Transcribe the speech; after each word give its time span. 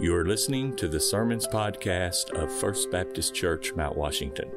You 0.00 0.16
are 0.16 0.26
listening 0.26 0.74
to 0.76 0.88
the 0.88 0.98
Sermons 0.98 1.46
Podcast 1.46 2.32
of 2.32 2.52
First 2.52 2.90
Baptist 2.90 3.32
Church, 3.32 3.74
Mount 3.74 3.96
Washington. 3.96 4.50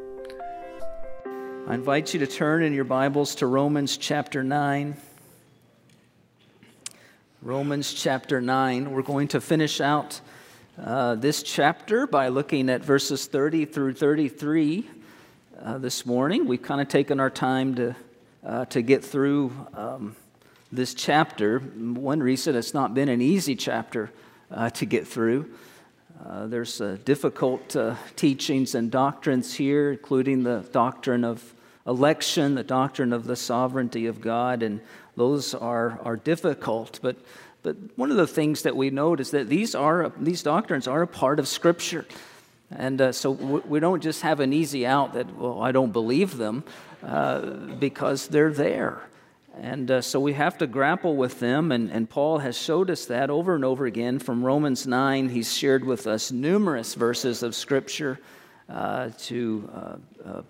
I 1.68 1.76
invite 1.76 2.12
you 2.12 2.20
to 2.22 2.26
turn 2.26 2.64
in 2.64 2.74
your 2.74 2.86
Bibles 2.86 3.36
to 3.36 3.46
Romans 3.46 3.98
chapter 3.98 4.44
9. 4.44 4.98
Romans 7.44 7.94
chapter 7.94 8.42
9. 8.42 8.90
We're 8.90 9.04
going 9.04 9.28
to 9.28 9.40
finish 9.40 9.80
out 9.80 10.20
uh, 10.84 11.14
this 11.14 11.44
chapter 11.44 12.08
by 12.08 12.30
looking 12.30 12.68
at 12.72 12.84
verses 12.84 13.28
30 13.28 13.66
through 13.66 13.94
33 13.94 14.90
uh, 15.62 15.78
this 15.78 16.04
morning. 16.04 16.48
We've 16.48 16.64
kind 16.64 16.82
of 16.82 16.88
taken 16.88 17.20
our 17.20 17.30
time 17.30 17.76
to, 17.76 17.96
uh, 18.44 18.66
to 18.66 18.82
get 18.82 19.06
through 19.06 19.54
um, 19.76 20.16
this 20.72 20.96
chapter. 20.96 21.60
One 21.60 22.22
reason 22.24 22.56
it's 22.56 22.74
not 22.74 22.96
been 22.96 23.08
an 23.08 23.22
easy 23.22 23.56
chapter 23.56 24.10
uh, 24.52 24.70
to 24.72 24.86
get 24.86 25.08
through. 25.08 25.52
Uh, 26.26 26.48
there's 26.48 26.82
uh, 26.82 26.98
difficult 27.06 27.76
uh, 27.76 27.96
teachings 28.16 28.76
and 28.76 28.90
doctrines 28.90 29.54
here, 29.54 29.92
including 29.92 30.44
the 30.44 30.66
doctrine 30.72 31.24
of 31.24 31.54
election, 31.86 32.56
the 32.56 32.64
doctrine 32.64 33.14
of 33.14 33.26
the 33.26 33.36
sovereignty 33.36 34.08
of 34.08 34.20
God, 34.20 34.64
and 34.64 34.82
those 35.16 35.54
are, 35.54 36.00
are 36.04 36.18
difficult. 36.18 37.00
But, 37.02 37.18
but 37.64 37.76
one 37.96 38.12
of 38.12 38.18
the 38.18 38.28
things 38.28 38.64
that 38.64 38.76
we 38.76 38.90
note 38.90 39.20
is 39.20 39.32
that 39.32 39.48
these, 39.48 39.76
are, 39.76 40.12
these 40.20 40.44
doctrines 40.44 40.88
are 40.88 41.02
a 41.02 41.08
part 41.08 41.40
of 41.40 41.48
Scripture. 41.48 42.06
And 42.70 43.00
uh, 43.00 43.12
so 43.14 43.32
we 43.32 43.80
don't 43.80 44.04
just 44.04 44.22
have 44.24 44.42
an 44.42 44.52
easy 44.52 44.86
out 44.86 45.14
that, 45.14 45.34
well, 45.38 45.62
I 45.62 45.72
don't 45.72 45.94
believe 45.94 46.38
them, 46.38 46.64
uh, 47.04 47.42
because 47.80 48.28
they're 48.28 48.52
there. 48.52 49.02
And 49.62 49.90
uh, 49.90 50.02
so 50.02 50.20
we 50.20 50.34
have 50.34 50.58
to 50.60 50.68
grapple 50.68 51.16
with 51.16 51.40
them, 51.40 51.72
and, 51.72 51.92
and 51.92 52.10
Paul 52.10 52.40
has 52.40 52.58
showed 52.58 52.90
us 52.90 53.06
that 53.06 53.30
over 53.30 53.56
and 53.56 53.66
over 53.66 53.86
again. 53.86 54.20
From 54.20 54.44
Romans 54.44 54.86
9, 54.86 55.30
he's 55.30 55.52
shared 55.52 55.84
with 55.84 56.06
us 56.06 56.32
numerous 56.32 56.94
verses 56.94 57.42
of 57.42 57.56
Scripture 57.56 58.20
uh, 58.70 59.10
to, 59.18 59.70
uh, 59.74 60.30
uh 60.30 60.42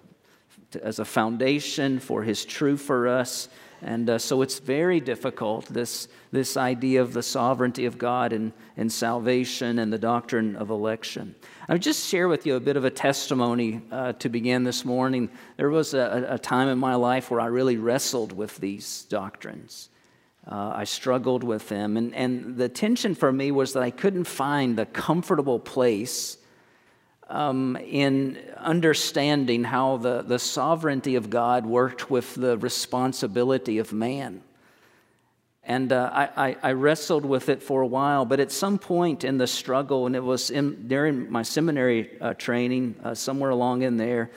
to, 0.71 0.83
as 0.83 0.99
a 0.99 1.05
foundation 1.05 1.99
for 1.99 2.23
his 2.23 2.45
truth 2.45 2.81
for 2.81 3.07
us. 3.07 3.49
And 3.81 4.09
uh, 4.09 4.17
so 4.17 4.41
it's 4.41 4.57
very 4.59 4.99
difficult, 4.99 5.65
this, 5.67 6.07
this 6.31 6.57
idea 6.57 7.01
of 7.01 7.13
the 7.13 7.21
sovereignty 7.21 7.85
of 7.85 7.97
God 7.97 8.33
and, 8.33 8.51
and 8.75 8.91
salvation 8.91 9.77
and 9.77 9.93
the 9.93 9.99
doctrine 9.99 10.55
of 10.55 10.71
election. 10.71 11.35
I'll 11.69 11.77
just 11.77 12.07
share 12.07 12.27
with 12.27 12.45
you 12.47 12.55
a 12.55 12.59
bit 12.59 12.75
of 12.75 12.85
a 12.85 12.89
testimony 12.89 13.81
uh, 13.91 14.13
to 14.13 14.29
begin 14.29 14.63
this 14.63 14.83
morning. 14.83 15.29
There 15.57 15.69
was 15.69 15.93
a, 15.93 16.25
a, 16.29 16.39
time 16.39 16.69
in 16.69 16.79
my 16.79 16.95
life 16.95 17.29
where 17.29 17.39
I 17.39 17.47
really 17.47 17.77
wrestled 17.77 18.31
with 18.33 18.57
these 18.57 19.05
doctrines. 19.09 19.89
Uh, 20.49 20.71
I 20.75 20.85
struggled 20.85 21.43
with 21.43 21.69
them. 21.69 21.97
And, 21.97 22.15
and 22.15 22.57
the 22.57 22.69
tension 22.69 23.13
for 23.13 23.31
me 23.31 23.51
was 23.51 23.73
that 23.73 23.83
I 23.83 23.91
couldn't 23.91 24.23
find 24.23 24.77
the 24.77 24.85
comfortable 24.85 25.59
place 25.59 26.37
um, 27.29 27.75
in 27.75 28.39
understanding 28.57 29.63
how 29.63 29.97
the, 29.97 30.21
the 30.21 30.39
sovereignty 30.39 31.15
of 31.15 31.29
God 31.29 31.65
worked 31.65 32.09
with 32.09 32.35
the 32.35 32.57
responsibility 32.57 33.79
of 33.79 33.91
man. 33.93 34.41
And 35.63 35.91
uh, 35.91 36.09
I, 36.13 36.55
I, 36.63 36.71
wrestled 36.71 37.25
with 37.25 37.49
it 37.49 37.61
for 37.61 37.81
a 37.81 37.87
while, 37.87 38.23
but 38.23 38.39
at 38.39 38.53
some 38.53 38.79
point 38.79 39.25
in 39.25 39.37
the 39.37 39.47
struggle, 39.47 40.05
and 40.05 40.15
it 40.15 40.23
was 40.23 40.49
in, 40.49 40.87
during 40.87 41.29
my 41.29 41.41
seminary 41.41 42.17
uh, 42.21 42.35
training, 42.35 42.95
uh, 43.03 43.13
somewhere 43.13 43.49
along 43.49 43.81
in 43.81 43.97
there, 43.97 44.31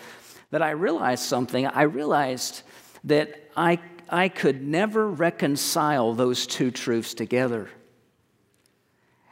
that 0.50 0.60
I 0.60 0.70
realized 0.70 1.22
something. 1.22 1.68
I 1.68 1.82
realized 1.82 2.62
that 3.04 3.48
I, 3.56 3.78
I 4.08 4.28
could 4.28 4.66
never 4.66 5.08
reconcile 5.08 6.14
those 6.14 6.48
two 6.48 6.72
truths 6.72 7.14
together. 7.14 7.70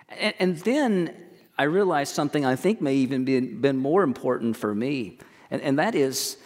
And, 0.08 0.34
and 0.38 0.58
then 0.58 1.16
I 1.58 1.64
realized 1.64 2.14
something 2.14 2.46
I 2.46 2.56
think 2.56 2.80
may 2.80 2.94
even 2.94 3.24
be 3.24 3.40
been 3.40 3.76
more 3.76 4.02
important 4.02 4.56
for 4.56 4.74
me, 4.74 5.18
and, 5.50 5.60
and 5.60 5.78
that 5.78 5.94
is 5.94 6.36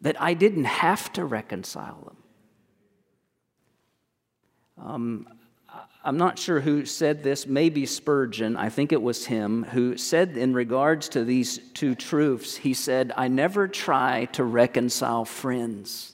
that 0.00 0.20
I 0.20 0.34
didn't 0.34 0.64
have 0.64 1.12
to 1.14 1.24
reconcile 1.24 2.00
them. 2.04 2.16
Um, 4.86 5.28
I'm 6.04 6.18
not 6.18 6.38
sure 6.38 6.60
who 6.60 6.84
said 6.84 7.22
this, 7.22 7.46
maybe 7.46 7.86
Spurgeon, 7.86 8.56
I 8.56 8.68
think 8.68 8.92
it 8.92 9.00
was 9.00 9.24
him, 9.24 9.64
who 9.64 9.96
said 9.96 10.36
in 10.36 10.52
regards 10.52 11.08
to 11.10 11.24
these 11.24 11.58
two 11.72 11.94
truths, 11.94 12.56
he 12.56 12.74
said, 12.74 13.10
I 13.16 13.28
never 13.28 13.66
try 13.66 14.26
to 14.32 14.44
reconcile 14.44 15.24
friends. 15.24 16.13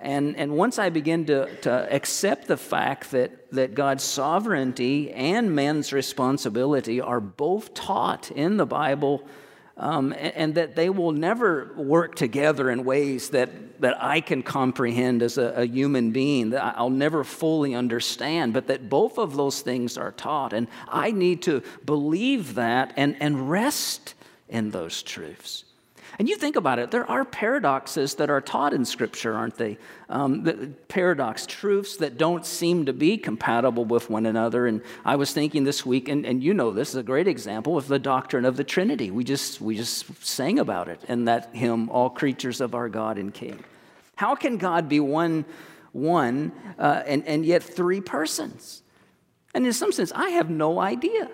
And, 0.00 0.36
and 0.36 0.52
once 0.52 0.78
I 0.78 0.90
begin 0.90 1.24
to, 1.26 1.54
to 1.62 1.92
accept 1.92 2.48
the 2.48 2.56
fact 2.56 3.12
that, 3.12 3.50
that 3.52 3.74
God's 3.74 4.04
sovereignty 4.04 5.10
and 5.10 5.54
man's 5.54 5.92
responsibility 5.92 7.00
are 7.00 7.20
both 7.20 7.74
taught 7.74 8.30
in 8.30 8.56
the 8.56 8.66
Bible, 8.66 9.26
um, 9.78 10.12
and, 10.12 10.34
and, 10.36 10.54
that 10.54 10.74
they 10.74 10.88
will 10.88 11.12
never 11.12 11.72
work 11.76 12.14
together 12.14 12.70
in 12.70 12.84
ways 12.84 13.30
that, 13.30 13.80
that 13.80 14.02
I 14.02 14.22
can 14.22 14.42
comprehend 14.42 15.22
as 15.22 15.36
a, 15.36 15.48
a 15.48 15.66
human 15.66 16.12
being, 16.12 16.50
that 16.50 16.76
I'll 16.78 16.88
never 16.88 17.24
fully 17.24 17.74
understand, 17.74 18.54
but 18.54 18.68
that 18.68 18.88
both 18.88 19.18
of 19.18 19.36
those 19.36 19.60
things 19.60 19.98
are 19.98 20.12
taught. 20.12 20.54
And 20.54 20.68
I 20.88 21.10
need 21.10 21.42
to 21.42 21.62
believe 21.84 22.54
that 22.54 22.94
and, 22.96 23.16
and 23.20 23.50
rest 23.50 24.14
in 24.48 24.70
those 24.70 25.02
truths. 25.02 25.64
And 26.18 26.28
you 26.30 26.36
think 26.36 26.56
about 26.56 26.78
it, 26.78 26.90
there 26.90 27.08
are 27.10 27.26
paradoxes 27.26 28.14
that 28.14 28.30
are 28.30 28.40
taught 28.40 28.72
in 28.72 28.86
Scripture, 28.86 29.34
aren't 29.34 29.56
they? 29.56 29.76
Um, 30.08 30.44
the 30.44 30.72
paradox, 30.88 31.44
truths 31.44 31.98
that 31.98 32.16
don't 32.16 32.46
seem 32.46 32.86
to 32.86 32.94
be 32.94 33.18
compatible 33.18 33.84
with 33.84 34.08
one 34.08 34.24
another. 34.24 34.66
And 34.66 34.80
I 35.04 35.16
was 35.16 35.32
thinking 35.32 35.64
this 35.64 35.84
week, 35.84 36.08
and, 36.08 36.24
and 36.24 36.42
you 36.42 36.54
know 36.54 36.70
this 36.70 36.90
is 36.90 36.96
a 36.96 37.02
great 37.02 37.28
example 37.28 37.76
of 37.76 37.86
the 37.86 37.98
doctrine 37.98 38.46
of 38.46 38.56
the 38.56 38.64
Trinity. 38.64 39.10
We 39.10 39.24
just, 39.24 39.60
we 39.60 39.76
just 39.76 40.24
sang 40.24 40.58
about 40.58 40.88
it 40.88 41.02
in 41.06 41.26
that 41.26 41.54
hymn, 41.54 41.90
All 41.90 42.08
Creatures 42.08 42.62
of 42.62 42.74
Our 42.74 42.88
God 42.88 43.18
and 43.18 43.34
King. 43.34 43.62
How 44.14 44.34
can 44.34 44.56
God 44.56 44.88
be 44.88 45.00
one, 45.00 45.44
one 45.92 46.52
uh, 46.78 47.02
and, 47.06 47.26
and 47.26 47.44
yet 47.44 47.62
three 47.62 48.00
persons? 48.00 48.82
And 49.52 49.66
in 49.66 49.72
some 49.74 49.92
sense, 49.92 50.12
I 50.14 50.30
have 50.30 50.48
no 50.48 50.78
idea. 50.78 51.28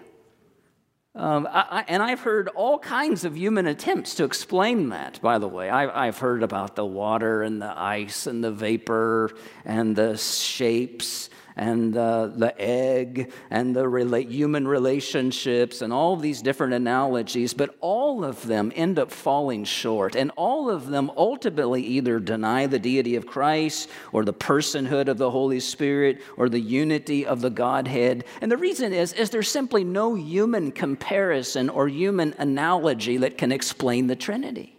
Um, 1.15 1.47
I, 1.51 1.67
I, 1.71 1.85
and 1.89 2.03
I've 2.03 2.21
heard 2.21 2.49
all 2.49 2.79
kinds 2.79 3.25
of 3.25 3.37
human 3.37 3.67
attempts 3.67 4.15
to 4.15 4.25
explain 4.25 4.89
that, 4.91 5.21
by 5.21 5.39
the 5.39 5.49
way. 5.49 5.69
I, 5.69 6.07
I've 6.07 6.19
heard 6.19 6.43
about 6.43 6.75
the 6.75 6.87
water 6.87 7.43
and 7.43 7.61
the 7.61 7.79
ice 7.79 8.27
and 8.27 8.43
the 8.43 8.51
vapor 8.51 9.31
and 9.65 9.95
the 9.95 10.17
shapes 10.17 11.29
and 11.57 11.97
uh, 11.97 12.27
the 12.29 12.55
egg 12.61 13.33
and 13.51 13.75
the 13.75 13.85
rela- 13.85 14.29
human 14.29 14.67
relationships 14.67 15.83
and 15.83 15.93
all 15.93 16.17
these 16.17 16.43
different 16.43 16.73
analogies, 16.73 17.55
but 17.55 17.77
all 17.81 18.25
of 18.25 18.47
them 18.47 18.73
end 18.75 18.99
up 18.99 19.11
falling 19.11 19.65
short. 19.65 20.17
And 20.17 20.31
all 20.37 20.71
of 20.71 20.87
them 20.87 21.11
ultimately 21.17 21.83
either 21.83 22.19
deny 22.19 22.67
the 22.67 22.79
deity 22.79 23.17
of 23.17 23.27
Christ 23.27 23.89
or 24.13 24.25
the 24.25 24.33
personhood 24.33 25.09
of 25.09 25.19
the 25.19 25.31
Holy 25.31 25.61
Spirit 25.61 26.21
or 26.37 26.49
the 26.49 26.61
unity 26.61 27.27
of 27.27 27.41
the 27.41 27.51
Godhead. 27.51 28.25
And 28.41 28.51
the 28.51 28.57
reason 28.57 28.93
is, 28.93 29.13
is 29.13 29.31
there's 29.31 29.51
simply 29.51 29.85
no 29.85 30.15
human 30.15 30.73
comparison 30.73 31.69
or 31.69 31.89
human 31.89 32.35
analogy 32.39 33.19
that 33.19 33.39
can 33.39 33.53
explain 33.53 34.07
the 34.07 34.17
Trinity. 34.17 34.79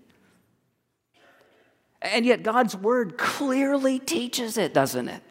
And 2.02 2.26
yet, 2.26 2.44
God's 2.44 2.76
word 2.76 3.18
clearly 3.18 3.98
teaches 3.98 4.58
it, 4.58 4.74
doesn't 4.74 5.08
it? 5.08 5.24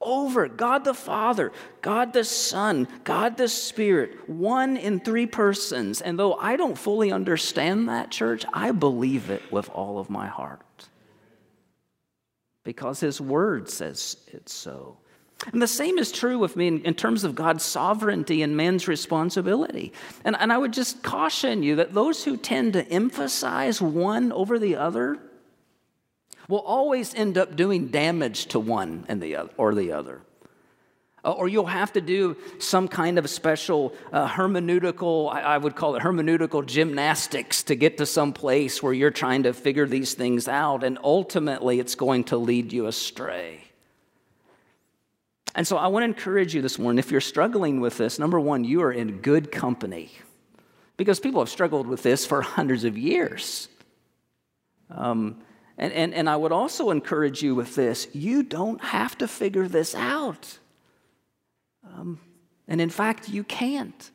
Over 0.00 0.48
God 0.48 0.84
the 0.84 0.94
Father, 0.94 1.52
God 1.82 2.12
the 2.12 2.24
Son, 2.24 2.88
God 3.04 3.36
the 3.36 3.48
Spirit, 3.48 4.28
one 4.28 4.76
in 4.76 5.00
three 5.00 5.26
persons. 5.26 6.00
And 6.00 6.18
though 6.18 6.34
I 6.34 6.56
don't 6.56 6.78
fully 6.78 7.12
understand 7.12 7.88
that, 7.88 8.10
church, 8.10 8.44
I 8.52 8.72
believe 8.72 9.30
it 9.30 9.52
with 9.52 9.68
all 9.70 9.98
of 9.98 10.10
my 10.10 10.26
heart 10.26 10.60
because 12.64 13.00
His 13.00 13.20
Word 13.20 13.68
says 13.68 14.16
it's 14.28 14.52
so. 14.52 14.98
And 15.52 15.62
the 15.62 15.66
same 15.66 15.96
is 15.96 16.12
true 16.12 16.38
with 16.38 16.54
me 16.54 16.68
in, 16.68 16.82
in, 16.82 16.94
terms 16.94 17.24
of 17.24 17.34
God's 17.34 17.64
sovereignty 17.64 18.42
and 18.42 18.56
man's 18.56 18.86
responsibility. 18.86 19.94
And, 20.22 20.36
and 20.38 20.52
I 20.52 20.58
would 20.58 20.72
just 20.72 21.02
caution 21.02 21.62
you 21.62 21.76
that 21.76 21.94
those 21.94 22.24
who 22.24 22.36
tend 22.36 22.74
to 22.74 22.86
emphasize 22.86 23.80
one 23.80 24.32
over 24.32 24.58
the 24.58 24.76
other, 24.76 25.18
will 26.50 26.60
always 26.60 27.14
end 27.14 27.38
up 27.38 27.56
doing 27.56 27.86
damage 27.86 28.46
to 28.46 28.58
one 28.58 29.06
and 29.08 29.22
the 29.22 29.36
other, 29.36 29.50
or 29.56 29.74
the 29.74 29.92
other. 29.92 30.20
Uh, 31.24 31.32
or 31.32 31.48
you'll 31.48 31.66
have 31.66 31.92
to 31.92 32.00
do 32.00 32.36
some 32.58 32.88
kind 32.88 33.18
of 33.18 33.28
special 33.28 33.94
uh, 34.12 34.26
hermeneutical, 34.26 35.32
I, 35.32 35.42
I 35.42 35.58
would 35.58 35.76
call 35.76 35.94
it 35.94 36.02
hermeneutical 36.02 36.66
gymnastics 36.66 37.62
to 37.64 37.74
get 37.74 37.98
to 37.98 38.06
some 38.06 38.32
place 38.32 38.82
where 38.82 38.92
you're 38.92 39.10
trying 39.10 39.44
to 39.44 39.52
figure 39.52 39.86
these 39.86 40.14
things 40.14 40.48
out, 40.48 40.82
and 40.82 40.98
ultimately 41.04 41.78
it's 41.78 41.94
going 41.94 42.24
to 42.24 42.36
lead 42.36 42.72
you 42.72 42.86
astray. 42.86 43.62
And 45.54 45.66
so 45.66 45.76
I 45.76 45.88
want 45.88 46.02
to 46.02 46.06
encourage 46.06 46.54
you 46.54 46.62
this 46.62 46.78
morning 46.78 46.98
if 46.98 47.10
you're 47.10 47.20
struggling 47.20 47.80
with 47.80 47.98
this, 47.98 48.18
number 48.18 48.40
one, 48.40 48.64
you 48.64 48.82
are 48.82 48.92
in 48.92 49.18
good 49.18 49.52
company 49.52 50.10
because 50.96 51.20
people 51.20 51.40
have 51.40 51.48
struggled 51.48 51.86
with 51.86 52.02
this 52.02 52.24
for 52.24 52.40
hundreds 52.40 52.84
of 52.84 52.96
years. 52.96 53.68
Um, 54.90 55.42
and, 55.80 55.94
and, 55.94 56.12
and 56.12 56.28
I 56.28 56.36
would 56.36 56.52
also 56.52 56.90
encourage 56.90 57.42
you 57.42 57.54
with 57.54 57.74
this 57.74 58.06
you 58.12 58.44
don't 58.44 58.80
have 58.84 59.16
to 59.18 59.26
figure 59.26 59.66
this 59.66 59.94
out. 59.94 60.58
Um, 61.84 62.20
And 62.68 62.80
in 62.80 62.90
fact, 62.90 63.28
you 63.28 63.42
can't. 63.42 64.10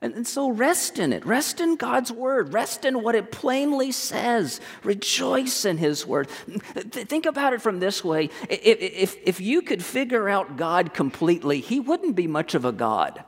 And, 0.00 0.14
and, 0.14 0.26
so 0.26 0.50
rest 0.50 0.98
in 0.98 1.12
it. 1.12 1.24
Rest 1.26 1.60
in 1.60 1.76
God's 1.76 2.12
word. 2.12 2.52
Rest 2.52 2.84
in 2.84 3.02
what 3.02 3.14
it 3.14 3.32
plainly 3.32 3.90
says. 3.90 4.60
Rejoice 4.82 5.64
in 5.64 5.78
his 5.78 6.06
word. 6.06 6.28
Think 6.28 7.26
about 7.26 7.52
it 7.52 7.62
from 7.62 7.80
this 7.80 8.04
way 8.04 8.30
if, 8.48 8.78
if, 8.80 9.16
if 9.24 9.40
you 9.40 9.60
could 9.62 9.82
figure 9.82 10.28
out 10.28 10.56
God 10.56 10.94
completely, 10.94 11.60
he 11.60 11.80
wouldn't 11.80 12.14
be 12.14 12.26
much 12.26 12.54
of 12.54 12.64
a 12.64 12.72
God. 12.72 13.24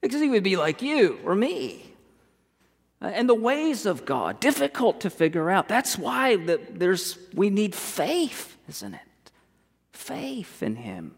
Because 0.00 0.20
he 0.20 0.28
would 0.28 0.44
be 0.44 0.56
like 0.56 0.82
you 0.82 1.18
or 1.24 1.34
me. 1.34 1.85
Uh, 3.00 3.06
and 3.06 3.28
the 3.28 3.34
ways 3.34 3.84
of 3.84 4.06
God, 4.06 4.40
difficult 4.40 5.00
to 5.00 5.10
figure 5.10 5.50
out. 5.50 5.68
That's 5.68 5.98
why 5.98 6.36
there's, 6.36 7.18
we 7.34 7.50
need 7.50 7.74
faith, 7.74 8.56
isn't 8.68 8.94
it? 8.94 9.00
Faith 9.92 10.62
in 10.62 10.76
him. 10.76 11.14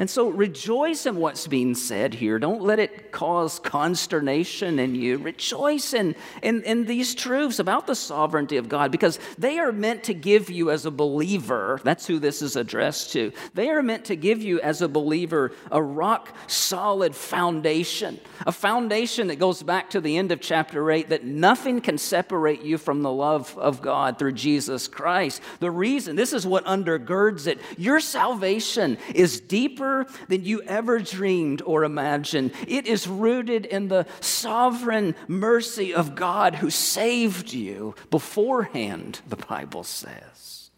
And 0.00 0.08
so 0.08 0.30
rejoice 0.30 1.04
in 1.04 1.16
what's 1.16 1.46
being 1.46 1.74
said 1.74 2.14
here. 2.14 2.38
Don't 2.38 2.62
let 2.62 2.78
it 2.78 3.12
cause 3.12 3.58
consternation 3.58 4.78
in 4.78 4.94
you. 4.94 5.18
Rejoice 5.18 5.92
in, 5.92 6.16
in, 6.40 6.62
in, 6.62 6.86
these 6.86 7.14
truths 7.14 7.58
about 7.58 7.86
the 7.86 7.94
sovereignty 7.94 8.56
of 8.56 8.66
God 8.66 8.92
because 8.92 9.18
they 9.36 9.58
are 9.58 9.72
meant 9.72 10.04
to 10.04 10.14
give 10.14 10.48
you 10.48 10.70
as 10.70 10.86
a 10.86 10.90
believer, 10.90 11.82
that's 11.84 12.06
who 12.06 12.18
this 12.18 12.40
is 12.40 12.56
addressed 12.56 13.12
to. 13.12 13.30
They 13.52 13.68
are 13.68 13.82
meant 13.82 14.06
to 14.06 14.16
give 14.16 14.42
you 14.42 14.58
as 14.62 14.80
a 14.80 14.88
believer 14.88 15.52
a 15.70 15.82
rock 15.82 16.34
solid 16.46 17.14
foundation, 17.14 18.18
a 18.46 18.52
foundation 18.52 19.26
that 19.26 19.38
goes 19.38 19.62
back 19.62 19.90
to 19.90 20.00
the 20.00 20.16
end 20.16 20.32
of 20.32 20.40
chapter 20.40 20.90
8 20.90 21.10
that 21.10 21.26
nothing 21.26 21.82
can 21.82 21.98
separate 21.98 22.62
you 22.62 22.78
from 22.78 23.02
the 23.02 23.12
love 23.12 23.54
of 23.58 23.82
God 23.82 24.18
through 24.18 24.32
Jesus 24.32 24.88
Christ. 24.88 25.42
The 25.58 25.70
reason, 25.70 26.16
this 26.16 26.32
is 26.32 26.46
what 26.46 26.64
undergirds 26.64 27.46
it. 27.46 27.60
Your 27.76 28.00
salvation 28.00 28.96
is 29.14 29.42
deeper 29.42 29.89
deeper 29.90 30.06
than 30.28 30.44
you 30.44 30.62
ever 30.62 30.98
dreamed 30.98 31.62
or 31.62 31.84
imagined. 31.84 32.52
It 32.66 32.86
is 32.86 33.06
rooted 33.06 33.66
in 33.66 33.88
the 33.88 34.06
sovereign 34.20 35.14
mercy 35.28 35.94
of 35.94 36.14
God 36.14 36.56
who 36.56 36.70
saved 36.70 37.52
you 37.52 37.94
beforehand, 38.10 39.20
the 39.28 39.36
Bible 39.36 39.84
says. 39.84 40.70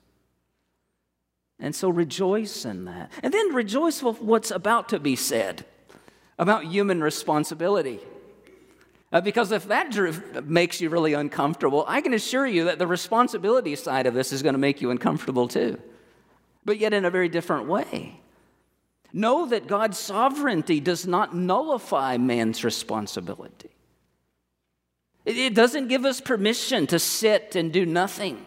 And 1.58 1.74
so 1.74 1.88
rejoice 1.88 2.64
in 2.64 2.86
that. 2.86 3.12
And 3.22 3.32
then 3.32 3.54
rejoice 3.54 4.02
with 4.02 4.20
what's 4.20 4.50
about 4.50 4.88
to 4.90 4.98
be 4.98 5.14
said 5.14 5.64
about 6.38 6.64
human 6.64 7.02
responsibility. 7.02 8.00
Uh, 9.12 9.20
because 9.20 9.52
if 9.52 9.68
that 9.68 9.94
makes 10.46 10.80
you 10.80 10.88
really 10.88 11.12
uncomfortable, 11.12 11.84
I 11.86 12.00
can 12.00 12.14
assure 12.14 12.46
you 12.46 12.64
that 12.64 12.78
the 12.78 12.86
responsibility 12.86 13.76
side 13.76 14.06
of 14.06 14.14
this 14.14 14.32
is 14.32 14.42
going 14.42 14.54
to 14.54 14.58
make 14.58 14.80
you 14.80 14.90
uncomfortable 14.90 15.46
too, 15.46 15.78
but 16.64 16.78
yet 16.78 16.94
in 16.94 17.04
a 17.04 17.10
very 17.10 17.28
different 17.28 17.68
way. 17.68 18.21
Know 19.12 19.46
that 19.46 19.66
God's 19.66 19.98
sovereignty 19.98 20.80
does 20.80 21.06
not 21.06 21.34
nullify 21.34 22.16
man's 22.16 22.64
responsibility. 22.64 23.70
It 25.24 25.54
doesn't 25.54 25.88
give 25.88 26.04
us 26.04 26.20
permission 26.20 26.86
to 26.88 26.98
sit 26.98 27.54
and 27.54 27.72
do 27.72 27.86
nothing, 27.86 28.44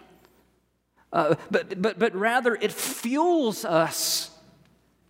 uh, 1.12 1.36
but, 1.50 1.80
but, 1.80 1.98
but 1.98 2.14
rather 2.14 2.54
it 2.54 2.72
fuels 2.72 3.64
us. 3.64 4.30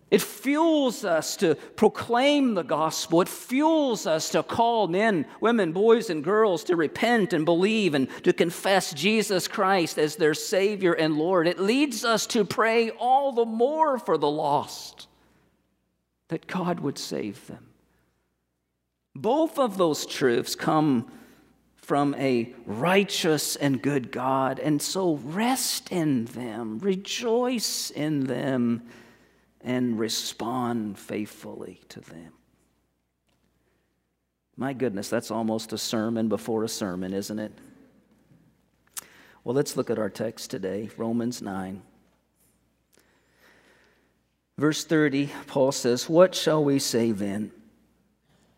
It 0.09 0.23
fuels 0.23 1.05
us 1.05 1.37
to 1.39 1.57
proclaim 1.75 2.55
the 2.55 2.63
gospel. 2.63 3.21
It 3.23 3.29
fuels 3.29 4.07
us 4.07 4.31
to 4.31 4.45
call 4.45 4.87
men, 4.87 5.27
women, 5.41 5.73
boys, 5.73 6.11
and 6.11 6.23
girls 6.23 6.63
to 6.65 6.77
repent 6.77 7.33
and 7.33 7.45
believe 7.45 7.95
and 7.95 8.09
to 8.23 8.33
confess 8.33 8.93
Jesus 8.93 9.49
Christ 9.49 9.99
as 9.99 10.15
their 10.15 10.35
Savior 10.35 10.93
and 10.93 11.17
Lord. 11.17 11.49
It 11.49 11.59
leads 11.59 12.05
us 12.05 12.27
to 12.29 12.45
pray 12.45 12.91
all 12.91 13.33
the 13.33 13.45
more 13.45 13.99
for 13.99 14.17
the 14.17 14.31
lost 14.31 15.09
that 16.29 16.47
God 16.47 16.81
would 16.81 16.99
save 16.99 17.47
them. 17.47 17.69
Both 19.15 19.59
of 19.59 19.79
those 19.79 20.05
truths 20.05 20.55
come 20.55 21.11
from 21.77 22.15
a 22.17 22.53
righteous 22.67 23.57
and 23.57 23.81
good 23.81 24.11
God, 24.11 24.59
and 24.59 24.83
so 24.83 25.15
rest 25.17 25.93
in 25.93 26.25
them, 26.27 26.81
rejoice 26.81 27.91
in 27.91 28.25
them, 28.25 28.83
and 29.61 29.99
respond 29.99 30.99
faithfully 30.99 31.81
to 31.89 32.01
them. 32.01 32.33
My 34.57 34.73
goodness, 34.73 35.09
that's 35.09 35.31
almost 35.31 35.73
a 35.73 35.79
sermon 35.79 36.29
before 36.29 36.65
a 36.65 36.69
sermon, 36.69 37.13
isn't 37.13 37.39
it? 37.39 37.53
Well, 39.45 39.55
let's 39.55 39.77
look 39.77 39.91
at 39.91 39.99
our 39.99 40.11
text 40.11 40.51
today, 40.51 40.91
Romans 40.97 41.41
9. 41.41 41.83
Verse 44.59 44.85
30, 44.85 45.31
Paul 45.47 45.73
says, 45.73 46.09
What 46.09 46.35
shall 46.35 46.65
we 46.65 46.79
say 46.79 47.13
then? 47.13 47.53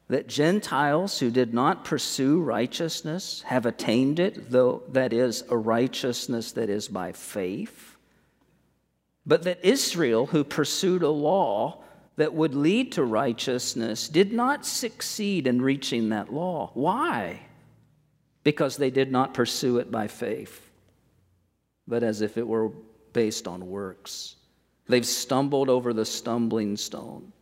That 0.06 0.28
Gentiles 0.28 1.18
who 1.18 1.30
did 1.30 1.52
not 1.52 1.84
pursue 1.84 2.40
righteousness 2.40 3.42
have 3.46 3.66
attained 3.66 4.18
it, 4.18 4.50
though 4.50 4.82
that 4.92 5.12
is 5.12 5.44
a 5.50 5.56
righteousness 5.56 6.52
that 6.52 6.70
is 6.70 6.88
by 6.88 7.12
faith. 7.12 7.96
But 9.26 9.42
that 9.42 9.62
Israel, 9.62 10.26
who 10.26 10.44
pursued 10.44 11.02
a 11.02 11.10
law 11.10 11.82
that 12.16 12.32
would 12.32 12.54
lead 12.54 12.92
to 12.92 13.04
righteousness, 13.04 14.08
did 14.08 14.32
not 14.32 14.64
succeed 14.64 15.46
in 15.46 15.60
reaching 15.60 16.08
that 16.08 16.32
law. 16.32 16.70
Why? 16.74 17.40
Because 18.44 18.76
they 18.76 18.90
did 18.90 19.12
not 19.12 19.34
pursue 19.34 19.78
it 19.78 19.90
by 19.90 20.06
faith, 20.06 20.70
but 21.86 22.02
as 22.02 22.22
if 22.22 22.38
it 22.38 22.46
were 22.46 22.70
based 23.12 23.46
on 23.46 23.68
works. 23.68 24.36
They've 24.88 25.06
stumbled 25.06 25.68
over 25.68 25.92
the 25.92 26.06
stumbling 26.06 26.76
stone. 26.76 27.32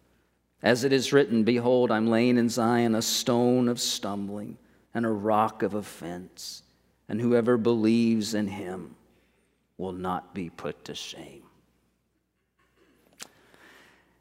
As 0.62 0.82
it 0.84 0.92
is 0.92 1.12
written, 1.12 1.44
Behold, 1.44 1.90
I'm 1.90 2.08
laying 2.08 2.38
in 2.38 2.48
Zion 2.48 2.94
a 2.94 3.02
stone 3.02 3.68
of 3.68 3.80
stumbling 3.80 4.58
and 4.92 5.06
a 5.06 5.10
rock 5.10 5.62
of 5.62 5.74
offense, 5.74 6.62
and 7.08 7.20
whoever 7.20 7.56
believes 7.56 8.34
in 8.34 8.48
him 8.48 8.96
will 9.78 9.92
not 9.92 10.34
be 10.34 10.50
put 10.50 10.84
to 10.86 10.94
shame. 10.94 11.42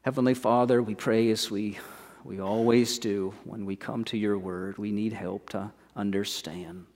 Heavenly 0.02 0.34
Father, 0.34 0.82
we 0.82 0.94
pray 0.94 1.30
as 1.30 1.50
we, 1.50 1.78
we 2.22 2.38
always 2.38 2.98
do 2.98 3.34
when 3.44 3.66
we 3.66 3.74
come 3.74 4.04
to 4.04 4.16
your 4.16 4.38
word, 4.38 4.78
we 4.78 4.92
need 4.92 5.12
help 5.12 5.50
to 5.50 5.72
understand. 5.96 6.86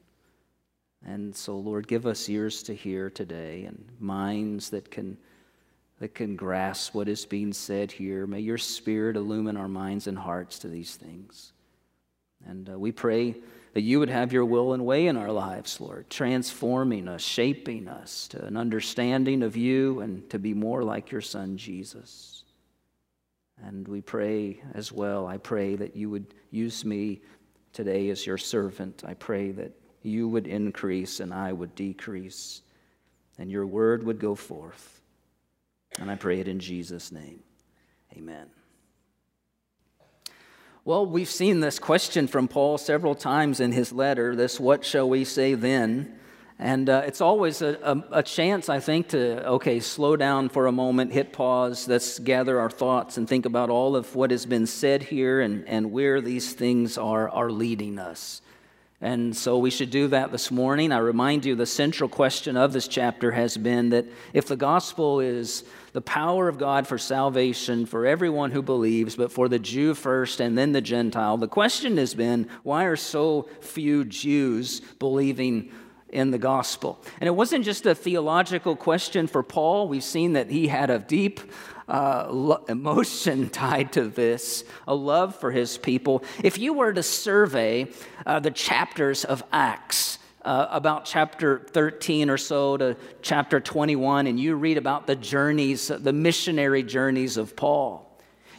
And 1.05 1.35
so, 1.35 1.57
Lord, 1.57 1.89
give 1.89 2.07
us 2.07 2.29
ears 2.29 2.63
to 2.65 2.75
hear 2.75 3.11
today 3.11 3.65
and 3.65 3.85
minds 3.99 4.71
that 4.71 4.91
can 4.91 5.17
that 6.01 6.15
can 6.15 6.35
grasp 6.35 6.95
what 6.95 7.09
is 7.09 7.27
being 7.27 7.53
said 7.53 7.93
here. 7.93 8.27
May 8.27 8.41
your 8.41 8.59
Spirit 8.59 9.17
illumine 9.17 9.57
our 9.57 9.69
minds 9.69 10.07
and 10.07 10.19
hearts 10.19 10.59
to 10.61 10.69
these 10.69 10.97
things. 10.97 11.53
And 12.47 12.71
uh, 12.71 12.79
we 12.79 12.91
pray 12.91 13.37
that 13.75 13.83
you 13.83 14.01
would 14.01 14.09
have 14.09 14.33
your 14.33 14.47
will 14.47 14.73
and 14.73 14.85
way 14.85 15.07
in 15.07 15.17
our 15.19 15.31
lives, 15.31 15.79
Lord, 15.79 16.09
transforming 16.09 17.07
us, 17.07 17.23
shaping 17.23 17.87
us 17.87 18.27
to 18.29 18.45
an 18.45 18.57
understanding 18.57 19.43
of 19.43 19.57
you 19.57 20.01
and 20.01 20.29
to 20.31 20.39
be 20.39 20.55
more 20.55 20.83
like 20.83 21.13
your 21.13 21.21
Son, 21.21 21.59
Jesus. 21.59 22.45
And 23.63 23.87
we 23.87 24.01
pray 24.01 24.63
as 24.73 24.91
well, 24.91 25.27
I 25.27 25.37
pray 25.37 25.77
that 25.77 25.95
you 25.95 26.09
would 26.09 26.35
use 26.51 26.83
me 26.83 27.21
today 27.75 28.09
as 28.09 28.27
your 28.27 28.39
servant. 28.39 29.05
I 29.07 29.13
pray 29.13 29.53
that 29.53 29.73
you 30.03 30.29
would 30.29 30.47
increase 30.47 31.21
and 31.21 31.33
I 31.33 31.53
would 31.53 31.75
decrease, 31.75 32.63
and 33.39 33.51
your 33.51 33.67
word 33.67 34.03
would 34.03 34.19
go 34.19 34.35
forth. 34.35 35.00
And 36.01 36.11
I 36.11 36.17
pray 36.17 36.41
it 36.41 36.49
in 36.49 36.59
Jesus' 36.59 37.13
name. 37.13 37.41
Amen. 38.17 38.49
Well, 40.85 41.05
we've 41.05 41.29
seen 41.29 41.61
this 41.61 41.79
question 41.79 42.27
from 42.27 42.49
Paul 42.49 42.79
several 42.79 43.15
times 43.15 43.61
in 43.61 43.71
his 43.71 43.93
letter 43.93 44.35
this, 44.35 44.59
what 44.59 44.85
shall 44.85 45.09
we 45.09 45.25
say 45.25 45.55
then? 45.55 46.19
And 46.59 46.89
uh, 46.89 47.03
it's 47.07 47.21
always 47.21 47.63
a, 47.63 47.79
a, 47.83 48.19
a, 48.19 48.23
chance, 48.23 48.69
I 48.69 48.81
think, 48.81 49.09
to, 49.09 49.47
okay, 49.47 49.81
slow 49.81 50.17
down 50.17 50.49
for 50.49 50.67
a 50.67 50.73
moment, 50.73 51.13
hit 51.13 51.33
pause, 51.33 51.87
let's 51.89 52.19
gather 52.19 52.61
our 52.61 52.69
thoughts 52.69 53.17
and 53.17 53.29
think 53.29 53.47
about 53.47 53.71
all 53.71 53.95
of 53.95 54.15
what 54.15 54.31
has 54.31 54.45
been 54.45 54.67
said 54.67 55.03
here 55.03 55.41
and, 55.41 55.67
and 55.69 55.93
where 55.93 56.21
these 56.21 56.53
things 56.53 56.99
are, 56.99 57.29
are 57.31 57.51
leading 57.51 57.99
us. 57.99 58.43
And 59.03 59.35
so 59.35 59.57
we 59.57 59.71
should 59.71 59.91
do 59.91 60.09
that 60.09 60.31
this 60.31 60.51
morning. 60.51 60.93
I 60.93 60.99
remind 60.99 61.47
you 61.47 61.55
the 61.55 61.65
central 61.65 62.09
question 62.09 62.59
of 62.59 62.75
this 62.75 62.87
chapter 62.87 63.31
has 63.33 63.57
been 63.57 63.91
that 63.91 64.05
if 64.35 64.47
the 64.47 64.57
gospel 64.57 65.21
is 65.21 65.65
the 65.95 66.03
power 66.03 66.49
of 66.49 66.59
God 66.59 66.87
for 66.87 66.99
salvation 66.99 67.87
for 67.87 68.05
everyone 68.05 68.51
who 68.51 68.61
believes, 68.61 69.17
but 69.17 69.33
for 69.33 69.49
the 69.49 69.59
Jew 69.59 69.95
first 69.95 70.41
and 70.41 70.57
then 70.57 70.73
the 70.73 70.83
Gentile, 70.83 71.39
the 71.39 71.49
question 71.49 71.97
has 71.97 72.13
been 72.13 72.47
why 72.63 72.85
are 72.85 72.97
so 72.97 73.49
few 73.63 74.05
Jews 74.05 74.81
believing 74.99 75.73
in 76.11 76.31
the 76.31 76.39
gospel? 76.39 77.03
And 77.21 77.27
it 77.27 77.35
wasn't 77.35 77.65
just 77.65 77.87
a 77.87 77.95
theological 77.95 78.77
question 78.77 79.27
for 79.27 79.43
Paul. 79.43 79.89
We've 79.89 80.05
seen 80.05 80.35
that 80.35 80.51
he 80.51 80.69
had 80.69 80.91
a 80.91 80.99
deep 80.99 81.41
uh, 81.91 82.57
emotion 82.69 83.49
tied 83.51 83.93
to 83.93 84.05
this, 84.05 84.65
a 84.87 84.95
love 84.95 85.37
for 85.37 85.51
his 85.51 85.77
people. 85.77 86.23
If 86.43 86.57
you 86.59 86.73
were 86.73 86.93
to 86.93 87.03
survey 87.03 87.89
uh, 88.25 88.41
the 88.41 88.51
chapters 88.51 89.25
of 89.25 89.43
Acts, 89.53 90.19
uh, 90.43 90.67
about 90.71 91.05
chapter 91.05 91.67
13 91.71 92.31
or 92.31 92.39
so 92.39 92.77
to 92.77 92.97
chapter 93.23 93.61
21, 93.61 94.27
and 94.27 94.41
you 94.41 94.55
read 94.55 94.79
about 94.79 95.07
the 95.07 95.17
journeys, 95.17 95.89
the 95.89 96.13
missionary 96.13 96.83
journeys 96.83 97.37
of 97.37 97.55
Paul, 97.57 98.07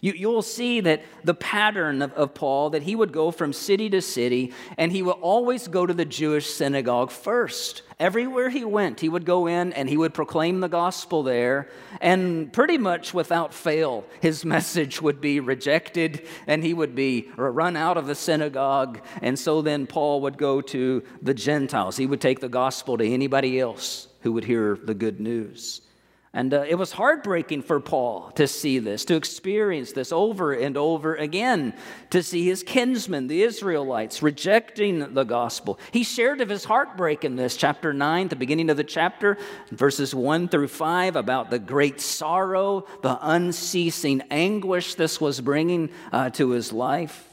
You, 0.01 0.29
will 0.29 0.41
see 0.41 0.81
that 0.81 1.03
the 1.23 1.33
pattern 1.33 2.01
of, 2.01 2.13
of 2.13 2.33
Paul, 2.33 2.71
that 2.71 2.83
he 2.83 2.95
would 2.95 3.11
go 3.11 3.31
from 3.31 3.53
city 3.53 3.89
to 3.89 4.01
city, 4.01 4.53
and 4.77 4.91
he 4.91 5.01
would 5.01 5.17
always 5.21 5.67
go 5.67 5.85
to 5.85 5.93
the 5.93 6.05
Jewish 6.05 6.47
synagogue 6.47 7.11
first. 7.11 7.81
Everywhere 8.01 8.49
he 8.49 8.65
went, 8.65 8.99
he 8.99 9.09
would 9.09 9.25
go 9.25 9.45
in 9.45 9.73
and 9.73 9.87
he 9.87 9.95
would 9.95 10.15
proclaim 10.15 10.59
the 10.59 10.67
gospel 10.67 11.21
there, 11.21 11.69
and 12.01 12.51
pretty 12.51 12.79
much 12.79 13.13
without 13.13 13.53
fail, 13.53 14.05
his 14.21 14.43
message 14.55 14.99
would 15.03 15.21
be 15.21 15.39
rejected, 15.39 16.27
and 16.47 16.63
he 16.63 16.73
would 16.73 16.95
be 16.95 17.29
run 17.37 17.77
out 17.77 17.97
of 17.97 18.07
the 18.07 18.15
synagogue. 18.15 19.01
And 19.21 19.37
so 19.37 19.61
then 19.61 19.85
Paul 19.85 20.21
would 20.21 20.39
go 20.39 20.61
to 20.61 21.03
the 21.21 21.35
Gentiles. 21.35 21.95
He 21.95 22.07
would 22.07 22.21
take 22.21 22.39
the 22.39 22.49
gospel 22.49 22.97
to 22.97 23.07
anybody 23.07 23.59
else 23.59 24.07
who 24.21 24.31
would 24.31 24.45
hear 24.45 24.79
the 24.81 24.95
good 24.95 25.19
news. 25.19 25.81
And 26.33 26.53
uh, 26.53 26.61
it 26.61 26.75
was 26.75 26.93
heartbreaking 26.93 27.63
for 27.63 27.81
Paul 27.81 28.31
to 28.35 28.47
see 28.47 28.79
this, 28.79 29.03
to 29.05 29.15
experience 29.15 29.91
this 29.91 30.13
over 30.13 30.53
and 30.53 30.77
over 30.77 31.13
again, 31.15 31.73
to 32.11 32.23
see 32.23 32.45
his 32.45 32.63
kinsmen, 32.63 33.27
the 33.27 33.43
Israelites, 33.43 34.23
rejecting 34.23 35.13
the 35.13 35.25
gospel. 35.25 35.77
He 35.91 36.03
shared 36.03 36.39
of 36.39 36.47
his 36.47 36.63
heartbreak 36.63 37.25
in 37.25 37.35
this, 37.35 37.57
chapter 37.57 37.91
9, 37.91 38.29
the 38.29 38.37
beginning 38.37 38.69
of 38.69 38.77
the 38.77 38.85
chapter, 38.85 39.37
verses 39.71 40.15
1 40.15 40.47
through 40.47 40.69
5, 40.69 41.17
about 41.17 41.49
the 41.49 41.59
great 41.59 41.99
sorrow, 41.99 42.85
the 43.01 43.19
unceasing 43.21 44.21
anguish 44.31 44.95
this 44.95 45.19
was 45.19 45.41
bringing 45.41 45.89
uh, 46.13 46.29
to 46.29 46.51
his 46.51 46.71
life. 46.71 47.30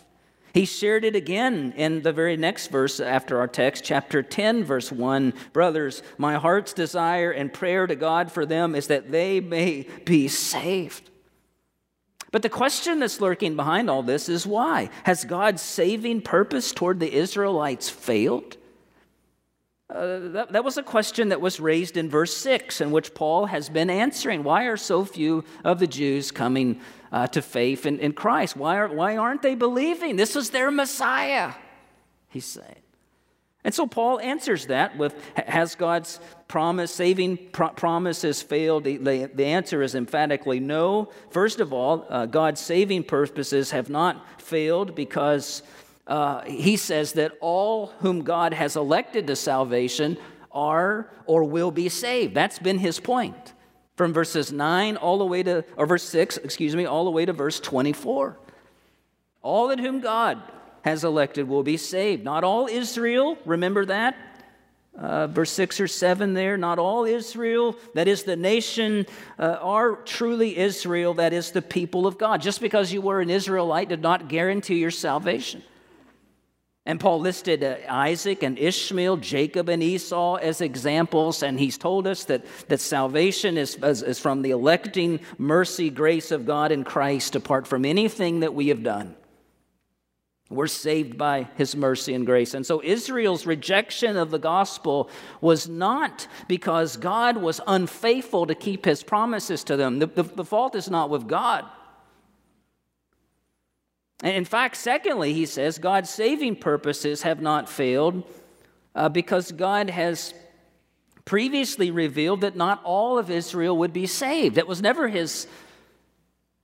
He 0.58 0.64
shared 0.64 1.04
it 1.04 1.14
again 1.14 1.72
in 1.76 2.02
the 2.02 2.12
very 2.12 2.36
next 2.36 2.72
verse 2.72 2.98
after 2.98 3.38
our 3.38 3.46
text, 3.46 3.84
chapter 3.84 4.24
10, 4.24 4.64
verse 4.64 4.90
1. 4.90 5.32
Brothers, 5.52 6.02
my 6.16 6.34
heart's 6.34 6.72
desire 6.72 7.30
and 7.30 7.52
prayer 7.52 7.86
to 7.86 7.94
God 7.94 8.32
for 8.32 8.44
them 8.44 8.74
is 8.74 8.88
that 8.88 9.12
they 9.12 9.38
may 9.38 9.86
be 10.04 10.26
saved. 10.26 11.10
But 12.32 12.42
the 12.42 12.48
question 12.48 12.98
that's 12.98 13.20
lurking 13.20 13.54
behind 13.54 13.88
all 13.88 14.02
this 14.02 14.28
is 14.28 14.48
why? 14.48 14.90
Has 15.04 15.24
God's 15.24 15.62
saving 15.62 16.22
purpose 16.22 16.72
toward 16.72 16.98
the 16.98 17.14
Israelites 17.14 17.88
failed? 17.88 18.56
Uh, 19.90 20.18
that, 20.28 20.52
that 20.52 20.64
was 20.64 20.76
a 20.76 20.82
question 20.82 21.30
that 21.30 21.40
was 21.40 21.60
raised 21.60 21.96
in 21.96 22.10
verse 22.10 22.36
6, 22.36 22.82
in 22.82 22.90
which 22.90 23.14
Paul 23.14 23.46
has 23.46 23.70
been 23.70 23.88
answering. 23.88 24.44
Why 24.44 24.64
are 24.64 24.76
so 24.76 25.02
few 25.02 25.44
of 25.64 25.78
the 25.78 25.86
Jews 25.86 26.30
coming 26.30 26.80
uh, 27.10 27.26
to 27.28 27.40
faith 27.40 27.86
in, 27.86 27.98
in 27.98 28.12
Christ? 28.12 28.54
Why, 28.54 28.76
are, 28.76 28.88
why 28.88 29.16
aren't 29.16 29.40
they 29.40 29.54
believing? 29.54 30.16
This 30.16 30.36
is 30.36 30.50
their 30.50 30.70
Messiah, 30.70 31.52
he's 32.28 32.44
saying. 32.44 32.82
And 33.64 33.74
so 33.74 33.86
Paul 33.86 34.20
answers 34.20 34.66
that 34.66 34.96
with 34.98 35.14
Has 35.36 35.74
God's 35.74 36.20
promise, 36.48 36.94
saving 36.94 37.38
pro- 37.52 37.70
promise 37.70 38.22
has 38.22 38.42
failed? 38.42 38.84
The, 38.84 38.98
the, 38.98 39.30
the, 39.34 39.46
answer 39.46 39.82
is 39.82 39.94
emphatically 39.94 40.60
no. 40.60 41.10
First 41.30 41.60
of 41.60 41.72
all, 41.72 42.06
uh, 42.08 42.26
God's 42.26 42.60
saving 42.60 43.04
purposes 43.04 43.70
have 43.70 43.90
not 43.90 44.40
failed 44.40 44.94
because 44.94 45.62
uh, 46.08 46.42
he 46.42 46.76
says 46.76 47.12
that 47.12 47.32
all 47.40 47.88
whom 48.00 48.22
God 48.22 48.54
has 48.54 48.76
elected 48.76 49.26
to 49.26 49.36
salvation 49.36 50.16
are 50.50 51.10
or 51.26 51.44
will 51.44 51.70
be 51.70 51.88
saved. 51.88 52.34
That's 52.34 52.58
been 52.58 52.78
his 52.78 52.98
point 52.98 53.52
from 53.96 54.12
verses 54.12 54.50
9 54.50 54.96
all 54.96 55.18
the 55.18 55.26
way 55.26 55.42
to, 55.42 55.64
or 55.76 55.84
verse 55.84 56.04
6, 56.04 56.38
excuse 56.38 56.74
me, 56.74 56.86
all 56.86 57.04
the 57.04 57.10
way 57.10 57.26
to 57.26 57.32
verse 57.32 57.60
24. 57.60 58.38
All 59.42 59.70
in 59.70 59.78
whom 59.78 60.00
God 60.00 60.42
has 60.82 61.04
elected 61.04 61.46
will 61.46 61.62
be 61.62 61.76
saved. 61.76 62.24
Not 62.24 62.42
all 62.44 62.66
Israel, 62.68 63.36
remember 63.44 63.84
that? 63.86 64.16
Uh, 64.96 65.26
verse 65.28 65.52
6 65.52 65.80
or 65.80 65.86
7 65.86 66.34
there, 66.34 66.56
not 66.56 66.78
all 66.78 67.04
Israel, 67.04 67.76
that 67.94 68.08
is 68.08 68.24
the 68.24 68.34
nation, 68.34 69.06
uh, 69.38 69.58
are 69.60 69.96
truly 69.96 70.56
Israel, 70.56 71.14
that 71.14 71.32
is 71.32 71.52
the 71.52 71.62
people 71.62 72.06
of 72.06 72.18
God. 72.18 72.40
Just 72.40 72.60
because 72.60 72.92
you 72.92 73.00
were 73.00 73.20
an 73.20 73.30
Israelite 73.30 73.90
did 73.90 74.02
not 74.02 74.28
guarantee 74.28 74.78
your 74.78 74.90
salvation. 74.90 75.62
And 76.88 76.98
Paul 76.98 77.20
listed 77.20 77.62
uh, 77.62 77.76
Isaac 77.86 78.42
and 78.42 78.58
Ishmael, 78.58 79.18
Jacob 79.18 79.68
and 79.68 79.82
Esau 79.82 80.36
as 80.36 80.62
examples, 80.62 81.42
and 81.42 81.60
he's 81.60 81.76
told 81.76 82.06
us 82.06 82.24
that, 82.24 82.46
that 82.68 82.80
salvation 82.80 83.58
is, 83.58 83.76
is, 83.82 84.02
is 84.02 84.18
from 84.18 84.40
the 84.40 84.52
electing 84.52 85.20
mercy, 85.36 85.90
grace 85.90 86.30
of 86.30 86.46
God 86.46 86.72
in 86.72 86.84
Christ 86.84 87.36
apart 87.36 87.66
from 87.66 87.84
anything 87.84 88.40
that 88.40 88.54
we 88.54 88.68
have 88.68 88.82
done. 88.82 89.14
We're 90.48 90.66
saved 90.66 91.18
by 91.18 91.48
his 91.56 91.76
mercy 91.76 92.14
and 92.14 92.24
grace. 92.24 92.54
And 92.54 92.64
so 92.64 92.82
Israel's 92.82 93.44
rejection 93.44 94.16
of 94.16 94.30
the 94.30 94.38
gospel 94.38 95.10
was 95.42 95.68
not 95.68 96.26
because 96.48 96.96
God 96.96 97.36
was 97.36 97.60
unfaithful 97.66 98.46
to 98.46 98.54
keep 98.54 98.86
his 98.86 99.02
promises 99.02 99.62
to 99.64 99.76
them. 99.76 99.98
The, 99.98 100.06
the, 100.06 100.22
the 100.22 100.44
fault 100.44 100.74
is 100.74 100.88
not 100.88 101.10
with 101.10 101.28
God. 101.28 101.66
And 104.22 104.34
in 104.34 104.44
fact, 104.44 104.76
secondly, 104.76 105.32
he 105.32 105.46
says 105.46 105.78
God's 105.78 106.10
saving 106.10 106.56
purposes 106.56 107.22
have 107.22 107.40
not 107.40 107.68
failed 107.68 108.24
uh, 108.94 109.08
because 109.08 109.52
God 109.52 109.90
has 109.90 110.34
previously 111.24 111.90
revealed 111.90 112.40
that 112.40 112.56
not 112.56 112.80
all 112.84 113.18
of 113.18 113.30
Israel 113.30 113.76
would 113.76 113.92
be 113.92 114.06
saved. 114.06 114.56
That 114.56 114.66
was 114.66 114.82
never 114.82 115.08
his 115.08 115.46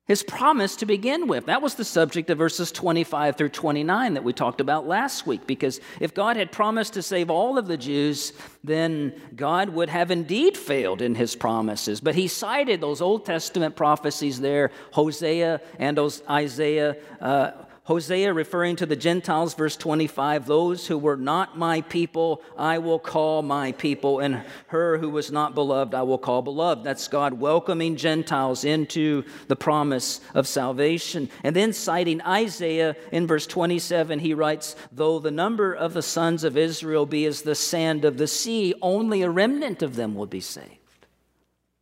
his 0.06 0.22
promise 0.22 0.76
to 0.76 0.86
begin 0.86 1.26
with. 1.26 1.46
That 1.46 1.62
was 1.62 1.76
the 1.76 1.84
subject 1.84 2.28
of 2.28 2.36
verses 2.36 2.70
25 2.70 3.36
through 3.36 3.48
29 3.48 4.14
that 4.14 4.24
we 4.24 4.34
talked 4.34 4.60
about 4.60 4.86
last 4.86 5.26
week. 5.26 5.46
Because 5.46 5.80
if 5.98 6.12
God 6.12 6.36
had 6.36 6.52
promised 6.52 6.94
to 6.94 7.02
save 7.02 7.30
all 7.30 7.56
of 7.56 7.66
the 7.66 7.78
Jews, 7.78 8.34
then 8.62 9.14
God 9.34 9.70
would 9.70 9.88
have 9.88 10.10
indeed 10.10 10.58
failed 10.58 11.00
in 11.00 11.14
his 11.14 11.34
promises. 11.34 12.02
But 12.02 12.14
he 12.14 12.28
cited 12.28 12.82
those 12.82 13.00
Old 13.00 13.24
Testament 13.24 13.76
prophecies 13.76 14.40
there, 14.40 14.70
Hosea 14.92 15.62
and 15.78 15.98
Isaiah. 16.28 16.96
Uh, 17.18 17.52
Hosea 17.84 18.32
referring 18.32 18.76
to 18.76 18.86
the 18.86 18.96
Gentiles, 18.96 19.52
verse 19.52 19.76
25, 19.76 20.46
those 20.46 20.86
who 20.86 20.96
were 20.96 21.18
not 21.18 21.58
my 21.58 21.82
people, 21.82 22.40
I 22.56 22.78
will 22.78 22.98
call 22.98 23.42
my 23.42 23.72
people, 23.72 24.20
and 24.20 24.42
her 24.68 24.96
who 24.96 25.10
was 25.10 25.30
not 25.30 25.54
beloved, 25.54 25.94
I 25.94 26.00
will 26.00 26.16
call 26.16 26.40
beloved. 26.40 26.82
That's 26.82 27.08
God 27.08 27.34
welcoming 27.34 27.96
Gentiles 27.96 28.64
into 28.64 29.24
the 29.48 29.56
promise 29.56 30.22
of 30.32 30.48
salvation. 30.48 31.28
And 31.42 31.54
then 31.54 31.74
citing 31.74 32.22
Isaiah 32.22 32.96
in 33.12 33.26
verse 33.26 33.46
27, 33.46 34.18
he 34.18 34.32
writes, 34.32 34.76
Though 34.90 35.18
the 35.18 35.30
number 35.30 35.74
of 35.74 35.92
the 35.92 36.00
sons 36.00 36.42
of 36.42 36.56
Israel 36.56 37.04
be 37.04 37.26
as 37.26 37.42
the 37.42 37.54
sand 37.54 38.06
of 38.06 38.16
the 38.16 38.28
sea, 38.28 38.72
only 38.80 39.20
a 39.20 39.28
remnant 39.28 39.82
of 39.82 39.94
them 39.94 40.14
will 40.14 40.26
be 40.26 40.40
saved. 40.40 40.78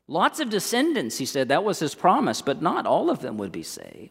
Lots 0.09 0.41
of 0.41 0.51
descendants, 0.51 1.19
he 1.19 1.27
said, 1.27 1.47
that 1.47 1.63
was 1.63 1.79
his 1.79 1.95
promise, 1.95 2.43
but 2.43 2.61
not 2.61 2.87
all 2.87 3.09
of 3.09 3.21
them 3.21 3.39
would 3.39 3.53
be 3.53 3.63
saved. 3.63 4.11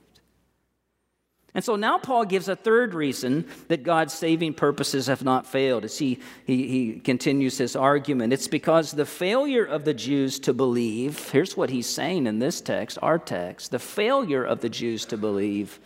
And 1.53 1.63
so 1.63 1.75
now 1.75 1.97
Paul 1.97 2.23
gives 2.23 2.47
a 2.47 2.55
third 2.55 2.93
reason 2.93 3.45
that 3.67 3.83
God's 3.83 4.13
saving 4.13 4.53
purposes 4.53 5.07
have 5.07 5.23
not 5.23 5.45
failed. 5.45 5.83
As 5.83 5.97
he, 5.97 6.19
he, 6.45 6.67
he 6.67 6.99
continues 6.99 7.57
his 7.57 7.75
argument, 7.75 8.31
it's 8.31 8.47
because 8.47 8.91
the 8.91 9.05
failure 9.05 9.65
of 9.65 9.83
the 9.83 9.93
Jews 9.93 10.39
to 10.39 10.53
believe, 10.53 11.29
here's 11.29 11.57
what 11.57 11.69
he's 11.69 11.87
saying 11.87 12.25
in 12.25 12.39
this 12.39 12.61
text, 12.61 12.97
our 13.01 13.19
text, 13.19 13.71
the 13.71 13.79
failure 13.79 14.43
of 14.43 14.61
the 14.61 14.69
Jews 14.69 15.05
to 15.07 15.17
believe 15.17 15.79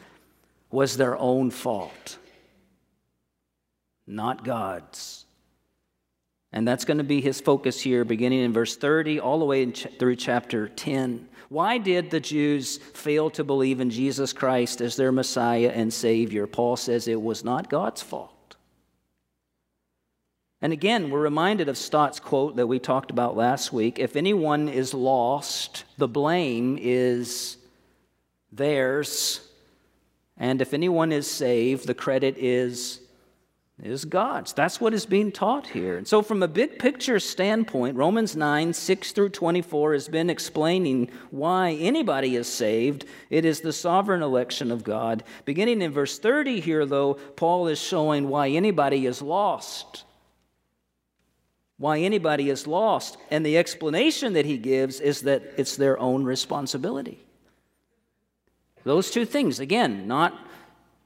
was 0.69 0.97
their 0.97 1.17
own 1.17 1.49
fault, 1.49 2.19
not 4.05 4.43
God's. 4.43 5.25
And 6.53 6.67
that's 6.67 6.85
going 6.85 6.99
to 6.99 7.03
be 7.03 7.21
his 7.21 7.41
focus 7.41 7.81
here, 7.81 8.05
beginning 8.05 8.41
in 8.41 8.53
verse 8.53 8.77
30 8.77 9.19
all 9.19 9.39
the 9.39 9.45
way 9.45 9.69
through 9.71 10.15
chapter 10.15 10.67
10. 10.69 11.27
Why 11.49 11.77
did 11.77 12.09
the 12.09 12.19
Jews 12.19 12.77
fail 12.77 13.29
to 13.31 13.43
believe 13.43 13.79
in 13.79 13.89
Jesus 13.89 14.33
Christ 14.33 14.81
as 14.81 14.95
their 14.95 15.11
Messiah 15.11 15.71
and 15.73 15.93
Savior? 15.93 16.47
Paul 16.47 16.75
says 16.75 17.07
it 17.07 17.21
was 17.21 17.43
not 17.43 17.69
God's 17.69 18.01
fault. 18.01 18.31
And 20.61 20.73
again, 20.73 21.11
we're 21.11 21.21
reminded 21.21 21.69
of 21.69 21.77
Stott's 21.77 22.19
quote 22.19 22.55
that 22.55 22.67
we 22.67 22.79
talked 22.79 23.11
about 23.11 23.37
last 23.37 23.71
week 23.71 23.99
if 23.99 24.15
anyone 24.15 24.67
is 24.67 24.93
lost, 24.93 25.83
the 25.97 26.07
blame 26.07 26.79
is 26.81 27.57
theirs. 28.51 29.41
And 30.37 30.61
if 30.61 30.73
anyone 30.73 31.11
is 31.11 31.29
saved, 31.29 31.87
the 31.87 31.93
credit 31.93 32.35
is 32.37 32.99
is 33.83 34.05
God's. 34.05 34.53
That's 34.53 34.79
what 34.79 34.93
is 34.93 35.05
being 35.05 35.31
taught 35.31 35.67
here. 35.67 35.97
And 35.97 36.07
so, 36.07 36.21
from 36.21 36.41
a 36.41 36.47
big 36.47 36.79
picture 36.79 37.19
standpoint, 37.19 37.97
Romans 37.97 38.35
9, 38.35 38.73
6 38.73 39.11
through 39.11 39.29
24 39.29 39.93
has 39.93 40.07
been 40.07 40.29
explaining 40.29 41.09
why 41.29 41.71
anybody 41.71 42.37
is 42.37 42.47
saved. 42.47 43.05
It 43.29 43.43
is 43.43 43.59
the 43.59 43.73
sovereign 43.73 44.21
election 44.21 44.71
of 44.71 44.85
God. 44.85 45.23
Beginning 45.43 45.81
in 45.81 45.91
verse 45.91 46.17
30 46.17 46.61
here, 46.61 46.85
though, 46.85 47.15
Paul 47.35 47.67
is 47.67 47.79
showing 47.79 48.29
why 48.29 48.47
anybody 48.49 49.05
is 49.05 49.21
lost. 49.21 50.05
Why 51.77 51.99
anybody 51.99 52.49
is 52.49 52.67
lost. 52.67 53.17
And 53.29 53.45
the 53.45 53.57
explanation 53.57 54.33
that 54.33 54.45
he 54.45 54.57
gives 54.57 55.01
is 55.01 55.21
that 55.23 55.43
it's 55.57 55.75
their 55.75 55.99
own 55.99 56.23
responsibility. 56.23 57.19
Those 58.85 59.11
two 59.11 59.25
things, 59.25 59.59
again, 59.59 60.07
not 60.07 60.33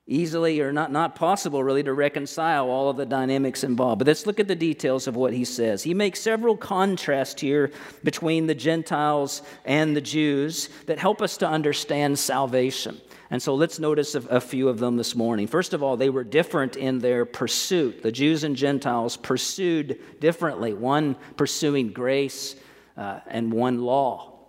easily 0.09 0.59
or 0.59 0.73
not, 0.73 0.91
not 0.91 1.15
possible 1.15 1.63
really 1.63 1.83
to 1.83 1.93
reconcile 1.93 2.69
all 2.69 2.89
of 2.89 2.97
the 2.97 3.05
dynamics 3.05 3.63
involved. 3.63 3.99
But 3.99 4.07
let's 4.07 4.25
look 4.25 4.39
at 4.39 4.47
the 4.47 4.55
details 4.55 5.07
of 5.07 5.15
what 5.15 5.33
he 5.33 5.45
says. 5.45 5.83
He 5.83 5.93
makes 5.93 6.19
several 6.19 6.57
contrasts 6.57 7.39
here 7.39 7.71
between 8.03 8.47
the 8.47 8.55
Gentiles 8.55 9.43
and 9.65 9.95
the 9.95 10.01
Jews 10.01 10.69
that 10.87 10.99
help 10.99 11.21
us 11.21 11.37
to 11.37 11.47
understand 11.47 12.17
salvation. 12.17 12.99
And 13.31 13.41
so 13.41 13.53
let's 13.53 13.77
notice 13.77 14.15
a, 14.15 14.21
a, 14.27 14.41
few 14.41 14.69
of 14.69 14.79
them 14.79 14.97
this 14.97 15.15
morning. 15.15 15.45
First 15.45 15.73
of 15.73 15.83
all, 15.83 15.95
they 15.95 16.09
were 16.09 16.23
different 16.23 16.75
in 16.75 16.97
their 16.97 17.25
pursuit. 17.25 18.01
The 18.01 18.11
Jews 18.11 18.43
and 18.43 18.55
Gentiles 18.55 19.17
pursued 19.17 19.99
differently, 20.19 20.73
one 20.73 21.15
pursuing 21.37 21.93
grace 21.93 22.55
uh, 22.97 23.19
and 23.27 23.53
one 23.53 23.81
law, 23.81 24.39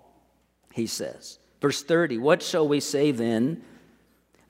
he 0.73 0.87
says. 0.87 1.39
Verse 1.61 1.83
30 1.83 2.17
What 2.17 2.43
shall 2.43 2.67
we 2.67 2.81
say 2.81 3.11
then? 3.11 3.63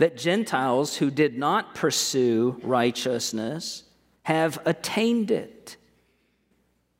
That 0.00 0.16
Gentiles 0.16 0.97
who 0.97 1.11
did 1.11 1.37
not 1.37 1.75
pursue 1.75 2.59
righteousness 2.62 3.83
have 4.23 4.59
attained 4.64 5.30
it. 5.30 5.76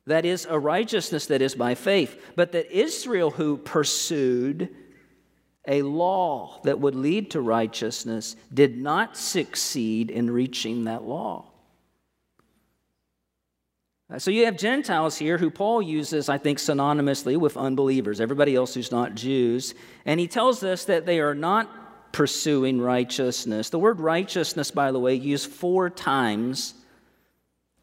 That 0.05 0.23
is, 0.23 0.45
a 0.47 0.59
righteousness 0.59 1.25
that 1.25 1.41
is 1.41 1.55
by 1.55 1.73
faith. 1.73 2.15
But 2.35 2.51
that 2.51 2.71
Israel, 2.71 3.31
who 3.31 3.57
pursued 3.57 4.69
a 5.67 5.81
law 5.81 6.61
that 6.63 6.79
would 6.79 6.93
lead 6.93 7.31
to 7.31 7.41
righteousness, 7.41 8.35
did 8.53 8.77
not 8.77 9.17
succeed 9.17 10.11
in 10.11 10.29
reaching 10.29 10.83
that 10.83 11.01
law. 11.01 11.45
Uh, 14.13 14.19
so 14.19 14.29
you 14.29 14.45
have 14.45 14.57
Gentiles 14.57 15.17
here 15.17 15.39
who 15.39 15.49
Paul 15.49 15.81
uses, 15.81 16.29
I 16.29 16.37
think, 16.37 16.59
synonymously 16.59 17.35
with 17.35 17.57
unbelievers, 17.57 18.21
everybody 18.21 18.55
else 18.55 18.75
who's 18.75 18.91
not 18.91 19.15
Jews. 19.15 19.73
And 20.05 20.19
he 20.19 20.27
tells 20.27 20.63
us 20.63 20.85
that 20.85 21.07
they 21.07 21.19
are 21.19 21.33
not 21.33 21.80
pursuing 22.11 22.79
righteousness. 22.81 23.69
The 23.69 23.79
word 23.79 23.99
righteousness, 23.99 24.71
by 24.71 24.91
the 24.91 24.99
way, 24.99 25.15
used 25.15 25.49
four 25.49 25.89
times 25.89 26.73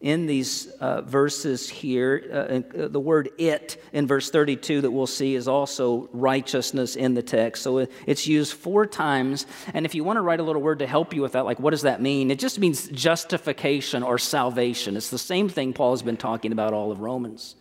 in 0.01 0.27
these 0.27 0.67
uh, 0.81 1.03
verses 1.03 1.69
here. 1.69 2.23
Uh, 2.31 2.79
uh, 2.83 2.89
the 2.89 3.01
word 3.01 3.31
it 3.37 3.83
in 3.93 4.07
verse 4.07 4.31
32 4.31 4.83
that 4.83 4.91
we'll 4.91 5.07
see 5.07 5.35
is 5.35 5.49
also 5.49 6.09
righteousness 6.13 6.95
in 6.95 7.15
the 7.15 7.23
text. 7.23 7.63
So 7.63 7.87
it's 8.07 8.27
used 8.27 8.53
four 8.53 8.87
times. 8.87 9.47
And 9.75 9.85
if 9.85 9.95
you 9.95 10.05
want 10.05 10.19
to 10.19 10.21
write 10.21 10.41
a 10.41 10.45
little 10.45 10.63
word 10.63 10.79
to 10.81 10.87
help 10.87 11.15
you 11.15 11.23
with 11.23 11.33
that, 11.33 11.45
like 11.45 11.59
what 11.59 11.71
does 11.71 11.83
that 11.83 12.01
mean? 12.01 12.31
It 12.31 12.39
just 12.39 12.59
means 12.59 12.89
justification 12.89 14.03
or 14.03 14.19
salvation. 14.19 14.97
It's 14.97 15.11
the 15.11 15.19
same 15.19 15.49
thing 15.49 15.73
Paul 15.73 15.91
has 15.91 16.03
been 16.03 16.17
talking 16.17 16.53
about 16.53 16.73
all 16.73 16.93
of 16.93 17.01
Romans 17.01 17.57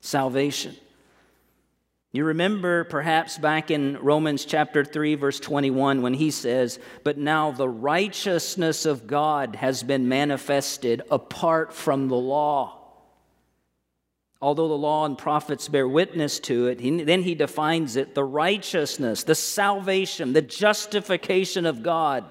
salvation. 0.00 0.74
You 2.14 2.26
remember 2.26 2.84
perhaps 2.84 3.38
back 3.38 3.70
in 3.70 3.96
Romans 3.96 4.44
chapter 4.44 4.84
3, 4.84 5.14
verse 5.14 5.40
21, 5.40 6.02
when 6.02 6.12
he 6.12 6.30
says, 6.30 6.78
But 7.04 7.16
now 7.16 7.52
the 7.52 7.68
righteousness 7.68 8.84
of 8.84 9.06
God 9.06 9.56
has 9.56 9.82
been 9.82 10.08
manifested 10.10 11.00
apart 11.10 11.72
from 11.72 12.08
the 12.08 12.16
law. 12.16 12.78
Although 14.42 14.68
the 14.68 14.74
law 14.74 15.06
and 15.06 15.16
prophets 15.16 15.68
bear 15.68 15.88
witness 15.88 16.38
to 16.40 16.66
it, 16.66 16.80
he, 16.80 17.02
then 17.02 17.22
he 17.22 17.34
defines 17.34 17.96
it 17.96 18.14
the 18.14 18.24
righteousness, 18.24 19.22
the 19.22 19.34
salvation, 19.34 20.34
the 20.34 20.42
justification 20.42 21.64
of 21.64 21.82
God. 21.82 22.24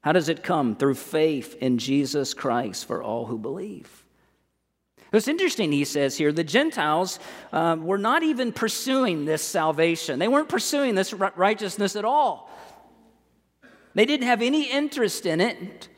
How 0.00 0.12
does 0.12 0.30
it 0.30 0.42
come? 0.42 0.74
Through 0.74 0.94
faith 0.94 1.54
in 1.60 1.76
Jesus 1.76 2.32
Christ 2.32 2.86
for 2.86 3.02
all 3.02 3.26
who 3.26 3.36
believe. 3.36 3.99
It's 5.12 5.28
interesting, 5.28 5.72
he 5.72 5.84
says 5.84 6.16
here, 6.16 6.30
the 6.30 6.44
Gentiles 6.44 7.18
um, 7.52 7.84
were 7.84 7.98
not 7.98 8.22
even 8.22 8.52
pursuing 8.52 9.24
this 9.24 9.42
salvation. 9.42 10.18
They 10.20 10.28
weren't 10.28 10.48
pursuing 10.48 10.94
this 10.94 11.12
righteousness 11.12 11.96
at 11.96 12.04
all. 12.04 12.48
They 13.94 14.06
didn't 14.06 14.26
have 14.26 14.40
any 14.40 14.70
interest 14.70 15.26
in 15.26 15.40
it. 15.40 15.88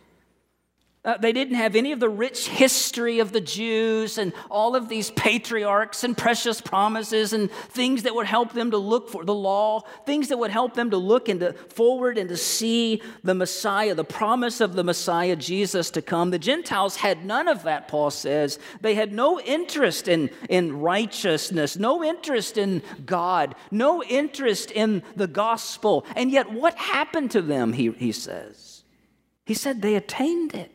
Uh, 1.04 1.18
they 1.18 1.32
didn't 1.32 1.56
have 1.56 1.74
any 1.74 1.90
of 1.90 1.98
the 1.98 2.08
rich 2.08 2.46
history 2.46 3.18
of 3.18 3.32
the 3.32 3.40
Jews 3.40 4.18
and 4.18 4.32
all 4.48 4.76
of 4.76 4.88
these 4.88 5.10
patriarchs 5.10 6.04
and 6.04 6.16
precious 6.16 6.60
promises 6.60 7.32
and 7.32 7.50
things 7.50 8.04
that 8.04 8.14
would 8.14 8.26
help 8.26 8.52
them 8.52 8.70
to 8.70 8.76
look 8.76 9.10
for 9.10 9.24
the 9.24 9.34
law, 9.34 9.80
things 10.06 10.28
that 10.28 10.38
would 10.38 10.52
help 10.52 10.74
them 10.74 10.90
to 10.90 10.96
look 10.96 11.28
into 11.28 11.54
forward 11.70 12.18
and 12.18 12.28
to 12.28 12.36
see 12.36 13.02
the 13.24 13.34
Messiah, 13.34 13.96
the 13.96 14.04
promise 14.04 14.60
of 14.60 14.74
the 14.74 14.84
Messiah, 14.84 15.34
Jesus, 15.34 15.90
to 15.90 16.02
come. 16.02 16.30
The 16.30 16.38
Gentiles 16.38 16.94
had 16.94 17.24
none 17.24 17.48
of 17.48 17.64
that, 17.64 17.88
Paul 17.88 18.12
says. 18.12 18.60
They 18.80 18.94
had 18.94 19.12
no 19.12 19.40
interest 19.40 20.06
in, 20.06 20.30
in 20.48 20.78
righteousness, 20.78 21.76
no 21.76 22.04
interest 22.04 22.56
in 22.56 22.80
God, 23.04 23.56
no 23.72 24.04
interest 24.04 24.70
in 24.70 25.02
the 25.16 25.26
gospel. 25.26 26.06
And 26.14 26.30
yet, 26.30 26.52
what 26.52 26.76
happened 26.76 27.32
to 27.32 27.42
them, 27.42 27.72
he, 27.72 27.90
he 27.90 28.12
says? 28.12 28.84
He 29.44 29.54
said 29.54 29.82
they 29.82 29.96
attained 29.96 30.54
it 30.54 30.70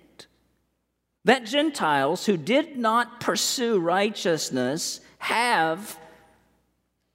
that 1.27 1.43
Gentiles 1.43 2.25
who 2.25 2.37
did 2.37 2.77
not 2.77 3.19
pursue 3.19 3.79
righteousness 3.79 5.01
have 5.17 5.99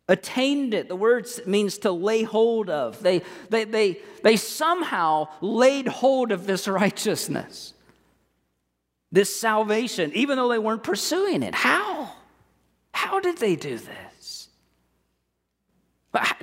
attained 0.07 0.75
it. 0.75 0.88
The 0.88 0.96
word 0.96 1.27
means 1.46 1.79
to 1.79 1.92
lay 1.92 2.22
hold 2.22 2.68
of. 2.68 3.03
They, 3.03 3.22
they, 3.48 3.64
they, 3.64 4.01
they 4.22 4.37
somehow 4.37 5.29
laid 5.40 5.88
hold 5.88 6.31
of 6.31 6.46
this 6.46 6.68
righteousness, 6.68 7.72
this 9.11 9.35
salvation, 9.35 10.12
even 10.14 10.37
though 10.37 10.51
they 10.51 10.59
weren't 10.59 10.85
pursuing 10.85 11.42
it. 11.42 11.55
How? 11.55 12.12
How 12.92 13.18
did 13.18 13.38
they 13.38 13.57
do 13.57 13.79
this? 13.79 14.48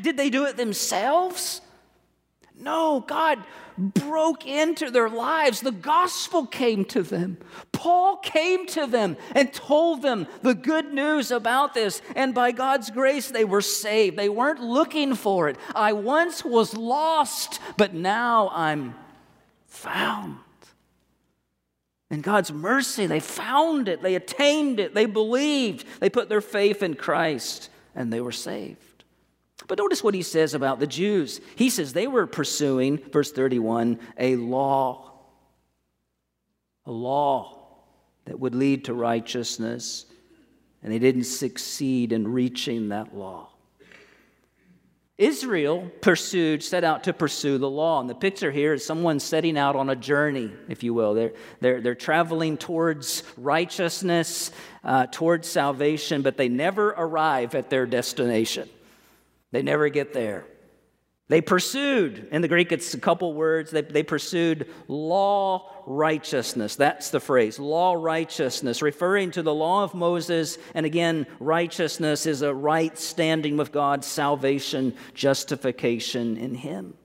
Did 0.02 0.18
they 0.18 0.32
do 0.32 0.46
it 0.46 0.58
themselves? 0.58 1.62
No, 2.60 3.02
God 3.02 3.44
broke 3.80 4.46
into 4.46 4.92
their 4.92 5.10
lives. 5.10 5.62
The 5.62 5.72
gospel 5.72 6.46
came 6.46 6.86
to 6.86 7.02
them. 7.02 7.38
Paul 7.72 8.18
came 8.18 8.68
to 8.68 8.86
them 8.86 9.16
and 9.34 9.54
told 9.54 10.02
them 10.02 10.28
the 10.42 10.54
good 10.54 10.94
news 10.94 11.32
about 11.32 11.74
this. 11.74 12.02
And 12.16 12.34
by 12.34 12.52
God's 12.52 12.92
grace, 12.92 13.32
they 13.32 13.46
were 13.46 13.62
saved. 13.62 14.18
They 14.18 14.30
weren't 14.30 14.62
looking 14.62 15.16
for 15.16 15.50
it. 15.50 15.58
I 15.74 15.94
once 15.94 16.44
was 16.44 16.76
lost, 16.76 17.60
but 17.78 17.94
now 17.94 18.50
I'm 18.54 18.96
found. 19.68 20.38
In 22.12 22.22
God's 22.22 22.52
mercy, 22.52 23.06
they 23.06 23.20
found 23.20 23.88
it, 23.88 24.02
they 24.02 24.16
attained 24.16 24.80
it, 24.80 24.96
they 24.96 25.06
believed, 25.06 25.86
they 26.00 26.10
put 26.10 26.28
their 26.28 26.42
faith 26.42 26.82
in 26.82 26.96
Christ, 26.96 27.70
and 27.94 28.12
they 28.12 28.20
were 28.20 28.32
saved. 28.32 28.89
But 29.70 29.78
notice 29.78 30.04
what 30.04 30.16
he 30.16 30.24
says 30.24 30.56
about 30.56 30.80
the 30.80 30.88
Jews. 30.88 31.40
He 31.56 31.70
says 31.70 31.94
they 31.94 32.08
were 32.08 32.26
pursuing, 32.26 32.98
verse 32.98 33.32
31, 33.32 34.00
a 34.18 34.36
law. 34.36 35.12
A 36.88 36.92
law 36.92 37.84
that 38.26 38.40
would 38.40 38.56
lead 38.56 38.86
to 38.86 38.96
righteousness, 38.96 40.08
and 40.82 40.92
they 40.92 40.98
didn't 40.98 41.26
succeed 41.26 42.12
in 42.12 42.28
reaching 42.28 42.90
that 42.90 43.16
law. 43.16 43.50
Israel 45.20 45.92
pursued, 46.02 46.64
set 46.64 46.84
out 46.84 47.04
to 47.04 47.14
pursue 47.14 47.60
the 47.60 47.70
law. 47.70 48.00
And 48.00 48.10
the 48.10 48.16
picture 48.16 48.52
here 48.52 48.74
is 48.74 48.84
someone 48.84 49.20
setting 49.20 49.56
out 49.56 49.76
on 49.76 49.90
a 49.90 49.96
journey, 49.96 50.52
if 50.68 50.82
you 50.82 50.96
will. 50.96 51.14
They're, 51.14 51.34
they're, 51.60 51.82
they're 51.82 51.94
traveling 51.94 52.58
towards 52.58 53.22
righteousness, 53.38 54.50
uh, 54.84 55.06
towards 55.12 55.48
salvation, 55.48 56.24
but 56.24 56.38
they 56.38 56.50
never 56.50 56.90
arrive 56.90 57.54
at 57.54 57.70
their 57.70 57.86
destination. 57.86 58.68
They 59.52 59.62
never 59.62 59.90
get 59.90 60.14
there. 60.14 60.46
They 61.30 61.42
pursued, 61.42 62.28
in 62.32 62.42
the 62.42 62.48
Greek, 62.48 62.72
it's 62.72 62.96
a 62.96 63.00
couple 63.00 63.36
words. 63.36 63.70
They, 63.70 63.84
they 63.84 64.02
pursued 64.02 64.68
law 64.88 65.72
righteousness. 65.86 66.76
That's 66.76 67.12
the 67.12 67.20
phrase, 67.20 67.60
law 67.60 67.94
righteousness, 67.94 68.82
referring 68.82 69.30
to 69.32 69.44
the 69.44 69.54
law 69.54 69.84
of 69.84 69.94
Moses. 69.94 70.58
And 70.74 70.88
again, 70.88 71.28
righteousness 71.40 72.26
is 72.26 72.42
a 72.42 72.54
right 72.54 72.98
standing 72.98 73.58
with 73.58 73.72
God, 73.72 74.04
salvation, 74.04 74.96
justification 75.14 76.36
in 76.36 76.56
Him. 76.56 76.96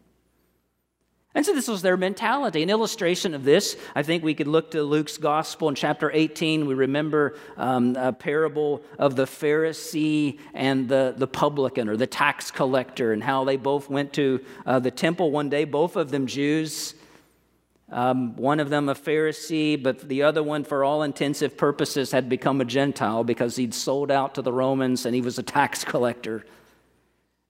And 1.35 1.45
so 1.45 1.53
this 1.53 1.67
was 1.67 1.83
their 1.83 1.97
mentality. 1.97 2.63
An 2.63 2.71
illustration 2.71 3.35
of 3.35 3.43
this, 3.43 3.77
I 3.97 4.05
think 4.05 4.23
we 4.23 4.35
could 4.35 4.47
look 4.47 4.71
to 4.71 4.85
Luke's 4.85 5.19
gospel 5.19 5.69
in 5.69 5.75
chapter 5.75 6.11
18. 6.13 6.67
We 6.67 6.75
remember 6.75 7.37
um, 7.57 7.97
a 7.97 8.13
parable 8.13 8.83
of 9.01 9.17
the 9.17 9.25
Pharisee 9.25 10.39
and 10.55 10.89
the, 10.89 11.13
the 11.17 11.27
publican 11.27 11.89
or 11.89 11.97
the 11.97 12.07
tax 12.07 12.53
collector 12.53 13.13
and 13.13 13.23
how 13.23 13.43
they 13.43 13.57
both 13.57 13.91
went 13.91 14.13
to 14.13 14.45
uh, 14.65 14.79
the 14.79 14.93
temple 14.93 15.33
one 15.33 15.49
day, 15.49 15.65
both 15.65 15.97
of 15.97 16.13
them 16.13 16.29
Jews. 16.29 16.95
Um, 17.91 18.37
one 18.37 18.61
of 18.61 18.71
them 18.71 18.89
a 18.89 18.95
Pharisee, 18.95 19.81
but 19.81 20.09
the 20.09 20.23
other 20.23 20.43
one, 20.43 20.65
for 20.65 20.85
all 20.85 21.03
intensive 21.03 21.57
purposes, 21.57 22.13
had 22.13 22.29
become 22.29 22.61
a 22.61 22.65
Gentile 22.65 23.25
because 23.25 23.57
he'd 23.57 23.75
sold 23.75 24.11
out 24.11 24.37
to 24.37 24.43
the 24.43 24.53
Romans 24.53 25.05
and 25.05 25.15
he 25.15 25.21
was 25.21 25.39
a 25.39 25.43
tax 25.43 25.85
collector. 25.85 26.45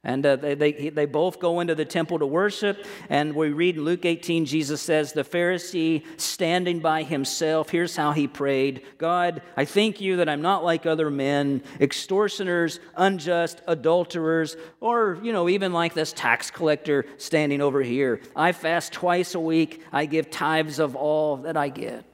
And 0.05 0.25
uh, 0.25 0.37
they, 0.37 0.55
they, 0.55 0.91
they 0.91 1.07
both 1.07 1.41
go 1.41 1.61
into 1.61 1.75
the 1.75 1.87
temple 1.87 2.19
to 2.19 2.27
worship. 2.27 2.85
And 3.09 3.35
we 3.35 3.49
read 3.51 3.77
in 3.77 3.85
Luke 3.85 4.05
18, 4.05 4.45
Jesus 4.45 4.83
says, 4.83 5.13
The 5.13 5.25
Pharisee 5.25 6.05
standing 6.21 6.81
by 6.81 7.03
himself, 7.05 7.71
here's 7.71 7.97
how 7.97 8.13
he 8.13 8.29
prayed 8.29 8.83
God, 8.99 9.41
I 9.57 9.65
thank 9.65 10.01
you 10.01 10.17
that 10.17 10.29
I'm 10.29 10.43
not 10.43 10.63
like 10.63 10.85
other 10.85 11.11
men, 11.11 11.63
extortioners, 11.81 12.81
unjust, 12.97 13.63
adulterers, 13.67 14.57
or, 14.81 15.19
you 15.23 15.33
know, 15.33 15.49
even 15.49 15.73
like 15.73 15.95
this 15.95 16.13
tax 16.13 16.51
collector 16.51 17.07
standing 17.17 17.63
over 17.63 17.83
here. 17.83 18.21
I 18.37 18.53
fast 18.53 18.93
twice 18.93 19.35
a 19.35 19.41
week, 19.41 19.83
I 19.91 20.05
give 20.05 20.31
tithes 20.31 20.79
of 20.79 20.95
all 20.95 21.39
that 21.39 21.57
I 21.57 21.71
get. 21.71 22.05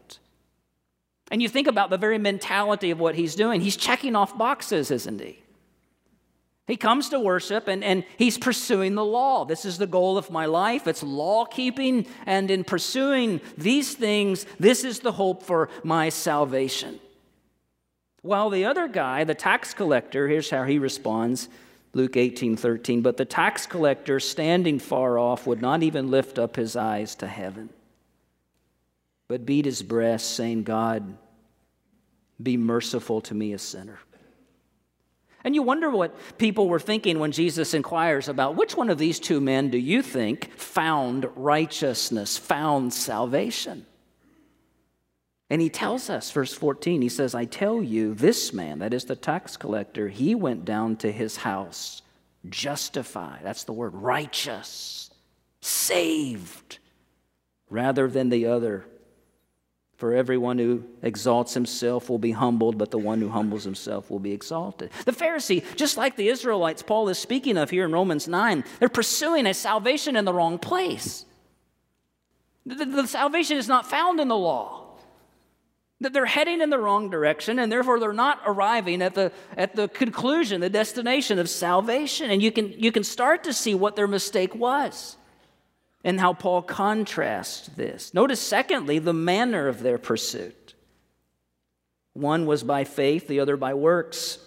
And 1.31 1.41
you 1.41 1.49
think 1.49 1.69
about 1.69 1.91
the 1.91 1.99
very 1.99 2.19
mentality 2.19 2.91
of 2.91 2.99
what 2.99 3.15
he's 3.15 3.35
doing. 3.35 3.61
He's 3.61 3.77
checking 3.77 4.17
off 4.17 4.37
boxes, 4.37 4.91
isn't 4.91 5.21
he? 5.21 5.41
He 6.67 6.77
comes 6.77 7.09
to 7.09 7.19
worship 7.19 7.67
and, 7.67 7.83
and 7.83 8.05
he's 8.17 8.39
pursuing 8.39 8.95
the 8.95 9.05
law. 9.05 9.45
This 9.45 9.65
is 9.65 9.79
the 9.79 9.87
goal 9.87 10.17
of 10.17 10.31
my 10.31 10.47
life. 10.47 10.87
It's 10.87 11.03
law 11.03 11.45
keeping. 11.45 12.07
And 12.27 12.51
in 12.51 12.63
pursuing 12.63 13.41
these 13.59 13.95
things, 13.95 14.47
this 14.59 14.85
is 14.85 15.01
the 15.01 15.13
hope 15.13 15.43
for 15.43 15.69
my 15.83 16.11
salvation. 16.11 17.01
While 18.23 18.51
the 18.51 18.67
other 18.67 18.87
guy, 18.87 19.25
the 19.25 19.35
tax 19.35 19.75
collector, 19.75 20.29
here's 20.29 20.51
how 20.51 20.65
he 20.65 20.79
responds 20.79 21.49
Luke 21.93 22.17
18 22.17 22.57
13. 22.57 23.03
But 23.03 23.17
the 23.17 23.25
tax 23.25 23.67
collector, 23.67 24.21
standing 24.21 24.79
far 24.79 25.19
off, 25.19 25.47
would 25.47 25.63
not 25.63 25.83
even 25.83 26.11
lift 26.11 26.39
up 26.39 26.57
his 26.57 26.77
eyes 26.77 27.15
to 27.17 27.27
heaven, 27.27 27.71
but 29.27 29.47
beat 29.47 29.65
his 29.65 29.83
breast, 29.83 30.37
saying, 30.37 30.65
God, 30.65 31.17
be 32.41 32.57
merciful 32.57 33.21
to 33.23 33.35
me, 33.35 33.53
a 33.53 33.59
sinner. 33.59 33.99
And 35.43 35.55
you 35.55 35.63
wonder 35.63 35.91
what 35.91 36.39
people 36.39 36.69
were 36.69 36.81
thinking 36.81 37.19
when 37.19 37.33
Jesus 37.33 37.73
inquires 37.73 38.29
about 38.29 38.57
which 38.57 38.77
one 38.77 38.91
of 38.91 38.99
these 38.99 39.19
two 39.19 39.41
men 39.41 39.71
do 39.71 39.79
you 39.79 40.03
think 40.03 40.53
found 40.59 41.27
righteousness, 41.35 42.37
found 42.37 42.93
salvation? 42.93 43.87
And 45.49 45.61
he 45.61 45.69
tells 45.69 46.09
us, 46.11 46.31
verse 46.31 46.53
14, 46.53 47.03
he 47.03 47.09
says, 47.09 47.35
I 47.35 47.45
tell 47.45 47.83
you, 47.83 48.15
this 48.15 48.53
man, 48.53 48.79
that 48.79 48.95
is 48.95 49.07
the 49.07 49.17
tax 49.17 49.57
collector, 49.57 50.09
he 50.09 50.35
went 50.35 50.65
down 50.65 50.97
to 50.97 51.11
his 51.11 51.39
house 51.39 52.03
justified. 52.49 53.41
That's 53.43 53.65
the 53.65 53.73
word, 53.73 53.95
righteous, 53.95 55.11
saved, 55.61 56.79
rather 57.69 58.09
than 58.09 58.31
the 58.31 58.47
other. 58.47 58.87
For 60.01 60.15
everyone 60.15 60.57
who 60.57 60.85
exalts 61.03 61.53
himself 61.53 62.09
will 62.09 62.19
be 62.19 62.31
humbled, 62.31 62.79
but 62.79 62.91
the 62.91 62.97
one 62.97 63.21
who 63.21 63.29
humbles 63.29 63.65
himself 63.65 64.11
will 64.11 64.19
be 64.19 64.33
exalted. 64.33 64.91
The 65.05 65.13
Pharisee, 65.13 65.63
just 65.77 65.99
like 65.99 66.17
the 66.17 66.29
Israelites 66.29 66.81
Paul 66.81 67.11
is 67.11 67.19
speaking 67.19 67.59
of 67.59 67.69
here 67.69 67.85
in 67.85 67.93
Romans 67.93 68.27
9, 68.27 68.65
they're 68.79 68.89
pursuing 68.89 69.45
a 69.45 69.53
salvation 69.53 70.17
in 70.17 70.25
the 70.25 70.33
wrong 70.33 70.59
place. 70.59 71.27
The, 72.65 72.87
the 72.87 73.07
salvation 73.07 73.59
is 73.59 73.69
not 73.69 73.91
found 73.91 74.21
in 74.21 74.29
the 74.29 74.39
law. 74.39 74.97
That 76.01 76.15
they're 76.15 76.25
heading 76.25 76.63
in 76.63 76.71
the 76.71 76.79
wrong 76.79 77.11
direction, 77.11 77.59
and 77.59 77.71
therefore 77.71 78.01
they're 78.01 78.15
not 78.15 78.41
arriving 78.47 79.03
at 79.03 79.15
the, 79.15 79.33
at 79.55 79.77
the 79.77 79.87
conclusion, 79.87 80.63
the 80.63 80.71
destination 80.71 81.39
of 81.39 81.51
salvation. 81.51 82.31
And 82.31 82.41
you 82.41 82.51
can, 82.51 82.73
you 82.73 82.91
can 82.91 83.05
start 83.05 83.45
to 83.45 83.53
see 83.53 83.75
what 83.75 83.97
their 83.97 84.09
mistake 84.09 84.55
was 84.55 85.19
and 86.05 86.19
how 86.19 86.33
Paul 86.33 86.63
contrasts 86.63 87.69
this. 87.69 88.15
Notice, 88.15 88.41
secondly, 88.41 88.99
the 88.99 89.13
manner 89.13 89.69
of 89.69 89.83
their 89.83 89.99
pursuit. 89.99 90.75
One 92.15 92.47
was 92.47 92.63
by 92.63 92.85
faith, 92.85 93.29
the 93.29 93.41
other 93.41 93.57
by 93.57 93.75
works. 93.75 94.39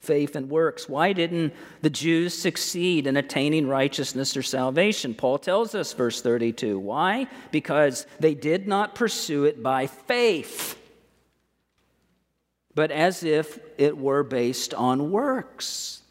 Faith 0.00 0.36
and 0.36 0.50
works. 0.50 0.88
Why 0.88 1.12
didn't 1.12 1.54
the 1.80 1.90
Jews 1.90 2.36
succeed 2.36 3.06
in 3.06 3.16
attaining 3.16 3.66
righteousness 3.68 4.36
or 4.36 4.42
salvation? 4.42 5.14
Paul 5.14 5.38
tells 5.38 5.74
us, 5.74 5.92
verse 5.94 6.20
32. 6.20 6.78
Why? 6.78 7.26
Because 7.50 8.06
they 8.20 8.34
did 8.34 8.68
not 8.68 8.94
pursue 8.94 9.44
it 9.44 9.62
by 9.62 9.86
faith, 9.86 10.78
but 12.74 12.90
as 12.90 13.24
if 13.24 13.58
it 13.78 13.96
were 13.96 14.22
based 14.22 14.74
on 14.74 15.10
works. 15.10 16.02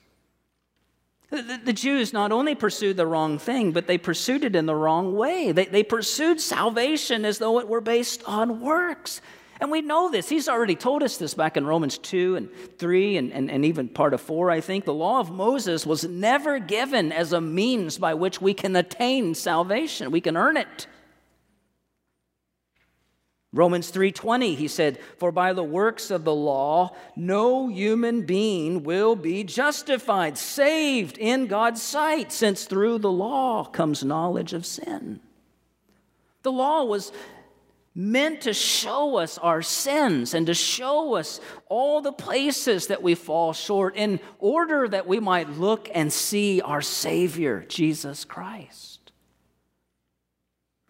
The, 1.34 1.60
the, 1.66 1.74
Jews 1.74 2.14
not 2.14 2.32
only 2.32 2.54
pursued 2.54 2.96
the 2.96 3.08
wrong 3.08 3.40
thing, 3.40 3.72
but 3.72 3.88
they 3.88 3.98
pursued 3.98 4.44
it 4.44 4.56
in 4.56 4.68
the 4.68 4.76
wrong 4.76 5.16
way. 5.16 5.52
They, 5.52 5.66
they 5.66 5.82
pursued 5.82 6.40
salvation 6.40 7.26
as 7.26 7.40
though 7.40 7.58
it 7.58 7.68
were 7.68 7.82
based 7.82 8.22
on 8.28 8.62
works. 8.62 9.20
And 9.60 9.72
we 9.72 9.82
know 9.82 10.12
this. 10.12 10.30
He's 10.30 10.48
already 10.48 10.76
told 10.76 11.02
us 11.02 11.18
this 11.18 11.34
back 11.34 11.58
in 11.58 11.66
Romans 11.66 11.98
2 11.98 12.36
and 12.36 12.50
3 12.78 13.18
and, 13.18 13.34
and, 13.34 13.50
and 13.50 13.66
even 13.66 13.90
part 13.90 14.14
of 14.14 14.22
4, 14.22 14.52
I 14.52 14.62
think. 14.62 14.86
The 14.86 14.94
law 14.94 15.20
of 15.20 15.32
Moses 15.32 15.88
was 15.88 16.04
never 16.04 16.60
given 16.60 17.12
as 17.12 17.34
a 17.34 17.42
means 17.42 17.98
by 17.98 18.14
which 18.14 18.40
we 18.40 18.54
can 18.54 18.76
attain 18.76 19.34
salvation, 19.34 20.12
we 20.12 20.22
can 20.22 20.38
earn 20.38 20.56
it. 20.56 20.86
Romans 23.54 23.92
3:20 23.92 24.56
he 24.56 24.68
said 24.68 25.00
for 25.18 25.32
by 25.32 25.54
the 25.54 25.64
works 25.64 26.10
of 26.10 26.24
the 26.24 26.34
law 26.34 26.96
no 27.16 27.68
human 27.68 28.24
being 28.24 28.84
will 28.84 29.16
be 29.16 29.44
justified 29.44 30.40
saved 30.40 31.20
in 31.20 31.46
God's 31.46 31.82
sight 31.82 32.32
since 32.32 32.66
through 32.66 32.98
the 32.98 33.12
law 33.12 33.64
comes 33.64 34.04
knowledge 34.04 34.54
of 34.54 34.66
sin. 34.66 35.20
The 36.42 36.52
law 36.52 36.84
was 36.84 37.12
meant 37.96 38.42
to 38.42 38.54
show 38.54 39.18
us 39.18 39.38
our 39.38 39.62
sins 39.62 40.34
and 40.34 40.48
to 40.48 40.54
show 40.56 41.14
us 41.14 41.40
all 41.68 42.02
the 42.02 42.12
places 42.12 42.88
that 42.88 43.04
we 43.04 43.14
fall 43.14 43.54
short 43.54 43.96
in 43.96 44.20
order 44.40 44.88
that 44.88 45.06
we 45.06 45.20
might 45.20 45.60
look 45.60 45.90
and 45.94 46.12
see 46.12 46.60
our 46.62 46.82
savior 46.82 47.64
Jesus 47.68 48.26
Christ. 48.26 48.93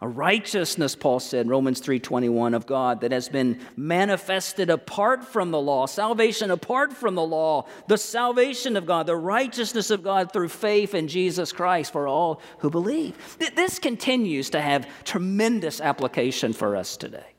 A 0.04 0.06
righteousness, 0.06 0.94
Paul 0.94 1.18
said, 1.18 1.48
Romans 1.48 1.80
3:21 1.80 2.52
of 2.52 2.66
God 2.66 3.00
that 3.00 3.10
has 3.10 3.30
been 3.30 3.58
manifested 3.74 4.68
apart 4.68 5.24
from 5.24 5.50
the 5.50 5.58
law, 5.58 5.86
salvation 5.86 6.50
apart 6.50 6.92
from 6.92 7.14
the 7.14 7.24
law, 7.24 7.66
the 7.88 7.96
salvation 7.96 8.76
of 8.76 8.84
God, 8.84 9.06
the 9.06 9.16
righteousness 9.16 9.90
of 9.90 10.02
God 10.02 10.30
through 10.30 10.50
faith 10.50 10.94
in 10.94 11.08
Jesus 11.08 11.52
Christ 11.52 11.90
for 11.90 12.06
all 12.06 12.42
who 12.58 12.68
believe. 12.68 13.16
This 13.56 13.78
continues 13.78 14.50
to 14.50 14.60
have 14.60 14.86
tremendous 15.04 15.80
application 15.80 16.52
for 16.52 16.76
us 16.76 16.98
today. 16.98 17.32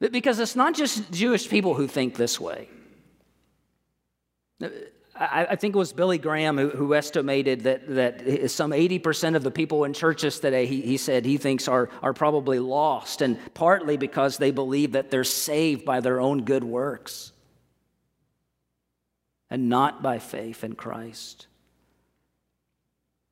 Because 0.00 0.40
it's 0.40 0.56
not 0.56 0.74
just 0.74 1.12
Jewish 1.12 1.48
people 1.48 1.74
who 1.74 1.86
think 1.86 2.16
this 2.16 2.40
way. 2.40 2.68
I, 5.18 5.46
I 5.50 5.56
think 5.56 5.74
it 5.74 5.78
was 5.78 5.92
Billy 5.92 6.18
Graham 6.18 6.58
who, 6.58 6.68
who, 6.70 6.94
estimated 6.94 7.62
that, 7.62 7.88
that 7.94 8.50
some 8.50 8.70
80% 8.70 9.34
of 9.34 9.42
the 9.42 9.50
people 9.50 9.84
in 9.84 9.92
churches 9.92 10.38
today, 10.40 10.66
he, 10.66 10.82
he 10.82 10.96
said 10.96 11.24
he 11.24 11.38
thinks 11.38 11.68
are, 11.68 11.88
are 12.02 12.12
probably 12.12 12.58
lost, 12.58 13.22
and 13.22 13.38
partly 13.54 13.96
because 13.96 14.36
they 14.38 14.50
believe 14.50 14.92
that 14.92 15.10
they're 15.10 15.24
saved 15.24 15.84
by 15.84 16.00
their 16.00 16.20
own 16.20 16.44
good 16.44 16.64
works 16.64 17.32
and 19.50 19.68
not 19.68 20.02
by 20.02 20.18
faith 20.18 20.64
in 20.64 20.74
Christ. 20.74 21.46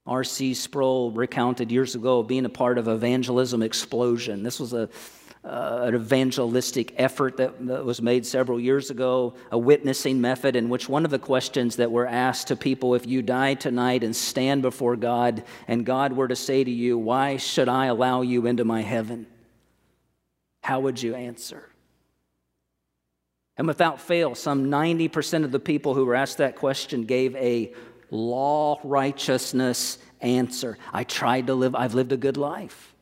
R.C. 0.06 0.54
Sproul 0.54 1.12
recounted 1.12 1.72
years 1.72 1.94
ago 1.94 2.22
being 2.22 2.44
a 2.44 2.50
part 2.50 2.76
of 2.78 2.88
evangelism 2.88 3.62
explosion. 3.62 4.42
This 4.42 4.60
was 4.60 4.72
a 4.72 4.88
uh, 5.44 5.80
an 5.82 5.94
evangelistic 5.94 6.94
effort 6.96 7.36
that, 7.36 7.66
that, 7.66 7.84
was 7.84 8.00
made 8.00 8.24
several 8.24 8.58
years 8.58 8.90
ago, 8.90 9.34
a 9.52 9.58
witnessing 9.58 10.20
method 10.20 10.56
in 10.56 10.70
which 10.70 10.88
one 10.88 11.04
of 11.04 11.10
the 11.10 11.18
questions 11.18 11.76
that 11.76 11.90
were 11.90 12.06
asked 12.06 12.48
to 12.48 12.56
people 12.56 12.94
if 12.94 13.06
you 13.06 13.20
die 13.20 13.52
tonight 13.52 14.02
and 14.02 14.16
stand 14.16 14.62
before 14.62 14.96
God, 14.96 15.44
and 15.68 15.84
God 15.84 16.14
were 16.14 16.28
to 16.28 16.36
say 16.36 16.64
to 16.64 16.70
you, 16.70 16.96
Why 16.96 17.36
should 17.36 17.68
I 17.68 17.86
allow 17.86 18.22
you 18.22 18.46
into 18.46 18.64
my 18.64 18.80
heaven? 18.80 19.26
How 20.62 20.80
would 20.80 21.02
you 21.02 21.14
answer? 21.14 21.68
And 23.58 23.66
without 23.66 24.00
fail, 24.00 24.34
some 24.34 24.66
90% 24.70 25.44
of 25.44 25.52
the 25.52 25.60
people 25.60 25.94
who 25.94 26.06
were 26.06 26.14
asked 26.14 26.38
that 26.38 26.56
question 26.56 27.04
gave 27.04 27.36
a 27.36 27.72
law 28.10 28.80
righteousness 28.82 29.98
answer. 30.22 30.78
I 30.92 31.04
tried 31.04 31.48
to 31.48 31.54
live, 31.54 31.74
I've 31.74 31.94
lived 31.94 32.12
a 32.12 32.16
good 32.16 32.38
life. 32.38 32.93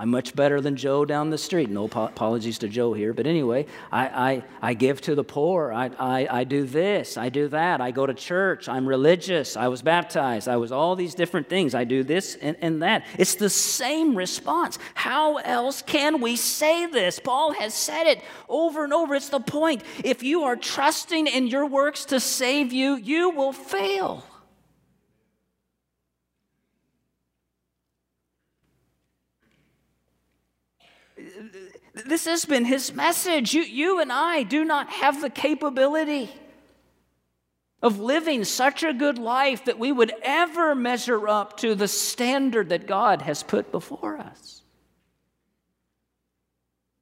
I'm 0.00 0.08
much 0.08 0.34
better 0.34 0.62
than 0.62 0.76
Joe 0.76 1.04
down 1.04 1.28
the 1.28 1.36
street. 1.36 1.68
No 1.68 1.84
apologies 1.84 2.56
to 2.60 2.68
Joe 2.68 2.94
here, 2.94 3.12
but 3.12 3.26
anyway, 3.26 3.66
I, 3.92 4.06
I, 4.06 4.44
I 4.62 4.72
give 4.72 5.02
to 5.02 5.14
the 5.14 5.22
poor. 5.22 5.74
I, 5.74 5.90
I, 5.98 6.38
I 6.38 6.44
do 6.44 6.64
this. 6.64 7.18
I 7.18 7.28
do 7.28 7.48
that. 7.48 7.82
I 7.82 7.90
go 7.90 8.06
to 8.06 8.14
church. 8.14 8.66
I'm 8.66 8.88
religious. 8.88 9.58
I 9.58 9.68
was 9.68 9.82
baptized. 9.82 10.48
I 10.48 10.56
was 10.56 10.72
all 10.72 10.96
these 10.96 11.14
different 11.14 11.50
things. 11.50 11.74
I 11.74 11.84
do 11.84 12.02
this 12.02 12.34
and, 12.36 12.56
and 12.62 12.80
that. 12.80 13.04
It's 13.18 13.34
the 13.34 13.50
same 13.50 14.16
response. 14.16 14.78
How 14.94 15.36
else 15.36 15.82
can 15.82 16.22
we 16.22 16.34
say 16.36 16.86
this? 16.86 17.18
Paul 17.18 17.52
has 17.52 17.74
said 17.74 18.04
it 18.04 18.22
over 18.48 18.84
and 18.84 18.94
over. 18.94 19.14
It's 19.14 19.28
the 19.28 19.38
point. 19.38 19.82
If 20.02 20.22
you 20.22 20.44
are 20.44 20.56
trusting 20.56 21.26
in 21.26 21.46
your 21.46 21.66
works 21.66 22.06
to 22.06 22.20
save 22.20 22.72
you, 22.72 22.96
you 22.96 23.28
will 23.28 23.52
fail. 23.52 24.24
This 32.06 32.24
has 32.26 32.44
been 32.44 32.64
his 32.64 32.92
message. 32.94 33.54
You, 33.54 33.62
you 33.62 34.00
and 34.00 34.12
I 34.12 34.42
do 34.42 34.64
not 34.64 34.90
have 34.90 35.20
the 35.20 35.30
capability 35.30 36.30
of 37.82 37.98
living 37.98 38.44
such 38.44 38.82
a 38.82 38.92
good 38.92 39.18
life 39.18 39.64
that 39.64 39.78
we 39.78 39.90
would 39.90 40.12
ever 40.22 40.74
measure 40.74 41.28
up 41.28 41.56
to 41.58 41.74
the 41.74 41.88
standard 41.88 42.68
that 42.68 42.86
God 42.86 43.22
has 43.22 43.42
put 43.42 43.72
before 43.72 44.18
us. 44.18 44.62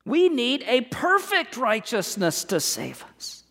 We 0.04 0.28
need 0.28 0.64
a 0.66 0.82
perfect 0.82 1.56
righteousness 1.56 2.44
to 2.44 2.60
save 2.60 3.04
us. 3.16 3.44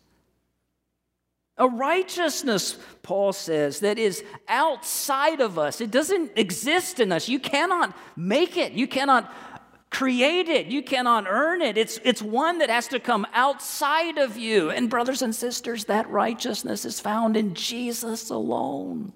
A 1.58 1.68
righteousness, 1.68 2.78
Paul 3.02 3.32
says, 3.32 3.80
that 3.80 3.98
is 3.98 4.24
outside 4.48 5.40
of 5.40 5.58
us. 5.58 5.80
It 5.80 5.90
doesn't 5.90 6.32
exist 6.36 7.00
in 7.00 7.10
us. 7.10 7.28
You 7.28 7.40
cannot 7.40 7.96
make 8.16 8.56
it. 8.56 8.72
You 8.72 8.86
cannot 8.86 9.32
create 9.90 10.48
it. 10.48 10.66
You 10.66 10.82
cannot 10.82 11.26
earn 11.28 11.62
it. 11.62 11.78
It's, 11.78 11.98
it's 12.04 12.22
one 12.22 12.58
that 12.58 12.70
has 12.70 12.88
to 12.88 13.00
come 13.00 13.26
outside 13.32 14.18
of 14.18 14.36
you. 14.36 14.70
And, 14.70 14.90
brothers 14.90 15.22
and 15.22 15.34
sisters, 15.34 15.86
that 15.86 16.08
righteousness 16.10 16.84
is 16.84 17.00
found 17.00 17.36
in 17.36 17.54
Jesus 17.54 18.30
alone. 18.30 19.12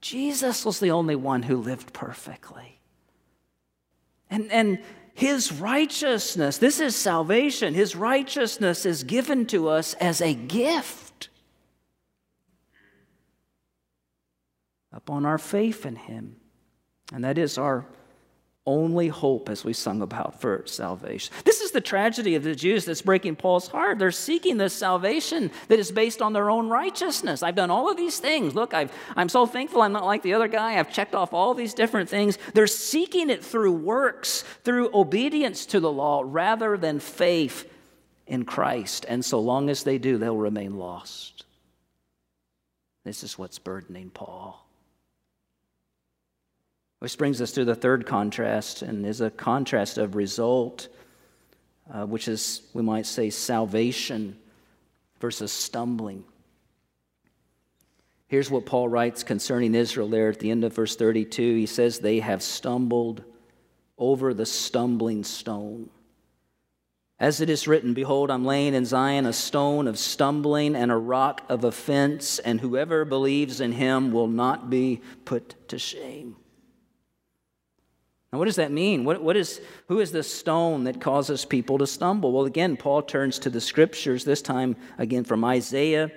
Jesus 0.00 0.64
was 0.64 0.80
the 0.80 0.90
only 0.90 1.16
one 1.16 1.42
who 1.42 1.56
lived 1.56 1.92
perfectly. 1.92 2.80
And, 4.28 4.50
and 4.50 4.82
his 5.14 5.52
righteousness, 5.52 6.58
this 6.58 6.80
is 6.80 6.96
salvation, 6.96 7.74
his 7.74 7.94
righteousness 7.94 8.86
is 8.86 9.04
given 9.04 9.46
to 9.46 9.68
us 9.68 9.94
as 9.94 10.20
a 10.20 10.34
gift 10.34 11.28
upon 14.92 15.24
our 15.26 15.38
faith 15.38 15.86
in 15.86 15.96
him. 15.96 16.36
And 17.12 17.24
that 17.24 17.38
is 17.38 17.58
our 17.58 17.84
only 18.64 19.08
hope, 19.08 19.48
as 19.48 19.64
we 19.64 19.72
sung 19.72 20.02
about, 20.02 20.40
for 20.40 20.64
salvation. 20.66 21.34
This 21.44 21.60
is 21.60 21.72
the 21.72 21.80
tragedy 21.80 22.36
of 22.36 22.44
the 22.44 22.54
Jews 22.54 22.84
that's 22.84 23.02
breaking 23.02 23.36
Paul's 23.36 23.66
heart. 23.66 23.98
They're 23.98 24.12
seeking 24.12 24.56
this 24.56 24.72
salvation 24.72 25.50
that 25.66 25.80
is 25.80 25.90
based 25.90 26.22
on 26.22 26.32
their 26.32 26.48
own 26.48 26.68
righteousness. 26.68 27.42
I've 27.42 27.56
done 27.56 27.72
all 27.72 27.90
of 27.90 27.96
these 27.96 28.20
things. 28.20 28.54
Look, 28.54 28.72
i 28.72 28.88
am 29.16 29.28
so 29.28 29.46
thankful 29.46 29.82
I'm 29.82 29.92
not 29.92 30.04
like 30.04 30.22
the 30.22 30.34
other 30.34 30.46
guy. 30.46 30.78
I've 30.78 30.92
checked 30.92 31.14
off 31.14 31.32
all 31.32 31.54
these 31.54 31.74
different 31.74 32.08
things. 32.08 32.38
They're 32.54 32.68
seeking 32.68 33.30
it 33.30 33.44
through 33.44 33.72
works, 33.72 34.42
through 34.62 34.90
obedience 34.94 35.66
to 35.66 35.80
the 35.80 35.90
law, 35.90 36.22
rather 36.24 36.76
than 36.76 37.00
faith 37.00 37.68
in 38.28 38.44
Christ. 38.44 39.04
And 39.08 39.24
so 39.24 39.40
long 39.40 39.70
as 39.70 39.82
they 39.82 39.98
do, 39.98 40.18
they'll 40.18 40.36
remain 40.36 40.78
lost. 40.78 41.44
This 43.04 43.24
is 43.24 43.36
what's 43.36 43.58
burdening 43.58 44.10
Paul. 44.10 44.64
Which 47.02 47.18
brings 47.18 47.42
us 47.42 47.50
to 47.54 47.64
the 47.64 47.74
third 47.74 48.06
contrast, 48.06 48.82
and 48.82 49.04
is 49.04 49.20
a 49.20 49.28
contrast 49.28 49.98
of 49.98 50.14
result, 50.14 50.86
uh, 51.92 52.06
which 52.06 52.28
is, 52.28 52.62
we 52.74 52.82
might 52.82 53.06
say, 53.06 53.28
salvation 53.28 54.38
versus 55.18 55.50
stumbling. 55.50 56.22
Here's 58.28 58.52
what 58.52 58.66
Paul 58.66 58.88
writes 58.88 59.24
concerning 59.24 59.74
Israel 59.74 60.08
there 60.08 60.28
at 60.28 60.38
the 60.38 60.52
end 60.52 60.62
of 60.62 60.74
verse 60.74 60.94
32. 60.94 61.56
He 61.56 61.66
says, 61.66 61.98
They 61.98 62.20
have 62.20 62.40
stumbled 62.40 63.24
over 63.98 64.32
the 64.32 64.46
stumbling 64.46 65.24
stone. 65.24 65.90
As 67.18 67.40
it 67.40 67.50
is 67.50 67.66
written, 67.66 67.94
Behold, 67.94 68.30
I'm 68.30 68.44
laying 68.44 68.74
in 68.74 68.84
Zion 68.84 69.26
a 69.26 69.32
stone 69.32 69.88
of 69.88 69.98
stumbling 69.98 70.76
and 70.76 70.92
a 70.92 70.96
rock 70.96 71.42
of 71.48 71.64
offense, 71.64 72.38
and 72.38 72.60
whoever 72.60 73.04
believes 73.04 73.60
in 73.60 73.72
him 73.72 74.12
will 74.12 74.28
not 74.28 74.70
be 74.70 75.00
put 75.24 75.68
to 75.68 75.80
shame. 75.80 76.36
Now, 78.32 78.38
what 78.38 78.46
does 78.46 78.56
that 78.56 78.72
mean? 78.72 79.04
What, 79.04 79.22
what 79.22 79.36
is, 79.36 79.60
who 79.88 80.00
is 80.00 80.10
this 80.10 80.32
stone 80.32 80.84
that 80.84 81.02
causes 81.02 81.44
people 81.44 81.76
to 81.76 81.86
stumble? 81.86 82.32
Well, 82.32 82.46
again, 82.46 82.78
Paul 82.78 83.02
turns 83.02 83.38
to 83.40 83.50
the 83.50 83.60
scriptures, 83.60 84.24
this 84.24 84.40
time 84.40 84.74
again 84.96 85.24
from 85.24 85.44
Isaiah. 85.44 86.10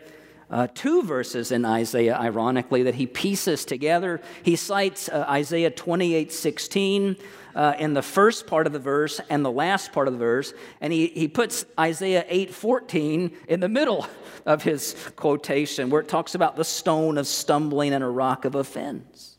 Uh, 0.49 0.67
two 0.73 1.03
verses 1.03 1.51
in 1.51 1.65
Isaiah, 1.65 2.15
ironically, 2.17 2.83
that 2.83 2.95
he 2.95 3.05
pieces 3.05 3.65
together. 3.65 4.21
He 4.43 4.55
cites 4.55 5.09
uh, 5.09 5.25
Isaiah 5.27 5.71
28 5.71 6.31
16 6.31 7.17
uh, 7.53 7.73
in 7.79 7.93
the 7.93 8.01
first 8.01 8.47
part 8.47 8.65
of 8.65 8.71
the 8.71 8.79
verse 8.79 9.19
and 9.29 9.43
the 9.43 9.51
last 9.51 9.91
part 9.91 10.07
of 10.07 10.13
the 10.13 10.19
verse, 10.19 10.53
and 10.79 10.93
he, 10.93 11.07
he 11.07 11.27
puts 11.27 11.65
Isaiah 11.77 12.23
8 12.29 12.53
14 12.53 13.35
in 13.49 13.59
the 13.59 13.67
middle 13.67 14.07
of 14.45 14.63
his 14.63 14.95
quotation, 15.17 15.89
where 15.89 15.99
it 15.99 16.07
talks 16.07 16.33
about 16.33 16.55
the 16.55 16.63
stone 16.63 17.17
of 17.17 17.27
stumbling 17.27 17.91
and 17.93 18.05
a 18.05 18.07
rock 18.07 18.45
of 18.45 18.55
offense. 18.55 19.35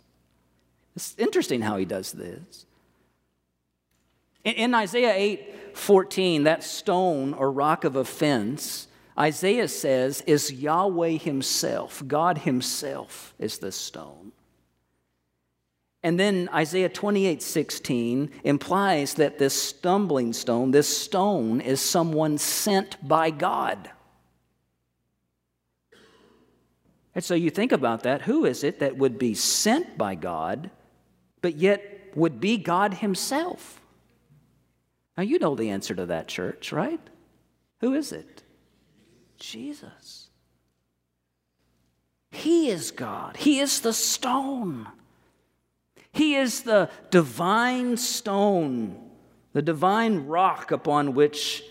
It's 0.96 1.14
interesting 1.16 1.60
how 1.62 1.76
he 1.76 1.84
does 1.84 2.12
this. 2.12 2.65
In 4.46 4.74
Isaiah 4.74 5.12
8 5.14 5.76
14, 5.76 6.44
that 6.44 6.62
stone 6.62 7.34
or 7.34 7.52
rock 7.52 7.84
of 7.84 7.96
offense, 7.96 8.86
Isaiah 9.18 9.68
says, 9.68 10.22
is 10.22 10.52
Yahweh 10.52 11.18
Himself. 11.18 12.02
God 12.06 12.38
Himself 12.38 13.34
is 13.38 13.58
the 13.58 13.72
stone. 13.72 14.32
And 16.02 16.18
then 16.20 16.48
Isaiah 16.54 16.88
28 16.88 17.42
16 17.42 18.30
implies 18.44 19.14
that 19.14 19.38
this 19.38 19.60
stumbling 19.60 20.32
stone, 20.32 20.70
this 20.70 20.96
stone, 20.96 21.60
is 21.60 21.80
someone 21.80 22.38
sent 22.38 23.06
by 23.06 23.30
God. 23.30 23.90
And 27.16 27.24
so 27.24 27.34
you 27.34 27.50
think 27.50 27.72
about 27.72 28.04
that. 28.04 28.22
Who 28.22 28.44
is 28.44 28.62
it 28.62 28.78
that 28.78 28.96
would 28.96 29.18
be 29.18 29.34
sent 29.34 29.98
by 29.98 30.14
God, 30.14 30.70
but 31.42 31.56
yet 31.56 32.12
would 32.14 32.40
be 32.40 32.56
God 32.58 32.94
Himself? 32.94 33.80
Now, 35.16 35.22
you 35.22 35.38
know 35.38 35.54
the 35.54 35.70
answer 35.70 35.94
to 35.94 36.06
that, 36.06 36.28
church, 36.28 36.72
right? 36.72 37.00
Who 37.80 37.94
is 37.94 38.12
it? 38.12 38.42
Jesus. 39.38 40.28
He 42.30 42.68
is 42.68 42.90
God, 42.90 43.36
He 43.36 43.60
is 43.60 43.80
the 43.80 43.92
stone. 43.92 44.88
He 46.12 46.34
is 46.34 46.62
the 46.62 46.88
divine 47.10 47.98
stone, 47.98 49.10
the 49.52 49.60
divine 49.60 50.26
rock 50.26 50.70
upon 50.70 51.12
which 51.12 51.62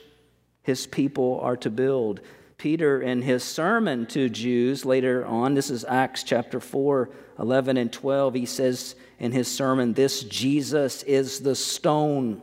his 0.62 0.86
people 0.86 1.40
are 1.42 1.58
to 1.58 1.72
build. 1.72 2.22
Peter, 2.58 3.02
in 3.02 3.24
his 3.24 3.44
sermon 3.44 4.06
to 4.08 4.30
Jews 4.30 4.86
later 4.86 5.26
on, 5.26 5.56
this 5.56 5.72
is 5.72 5.84
Acts 5.84 6.22
chapter 6.22 6.60
4, 6.60 7.10
11 7.40 7.78
and 7.78 7.92
12, 7.92 8.36
he 8.36 8.46
says 8.46 8.96
in 9.18 9.32
his 9.32 9.48
sermon, 9.48 9.94
This 9.94 10.24
Jesus 10.24 11.02
is 11.04 11.40
the 11.40 11.56
stone 11.56 12.40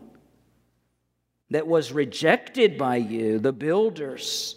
that 1.52 1.66
was 1.66 1.92
rejected 1.92 2.76
by 2.76 2.96
you, 2.96 3.38
the 3.38 3.52
builders, 3.52 4.56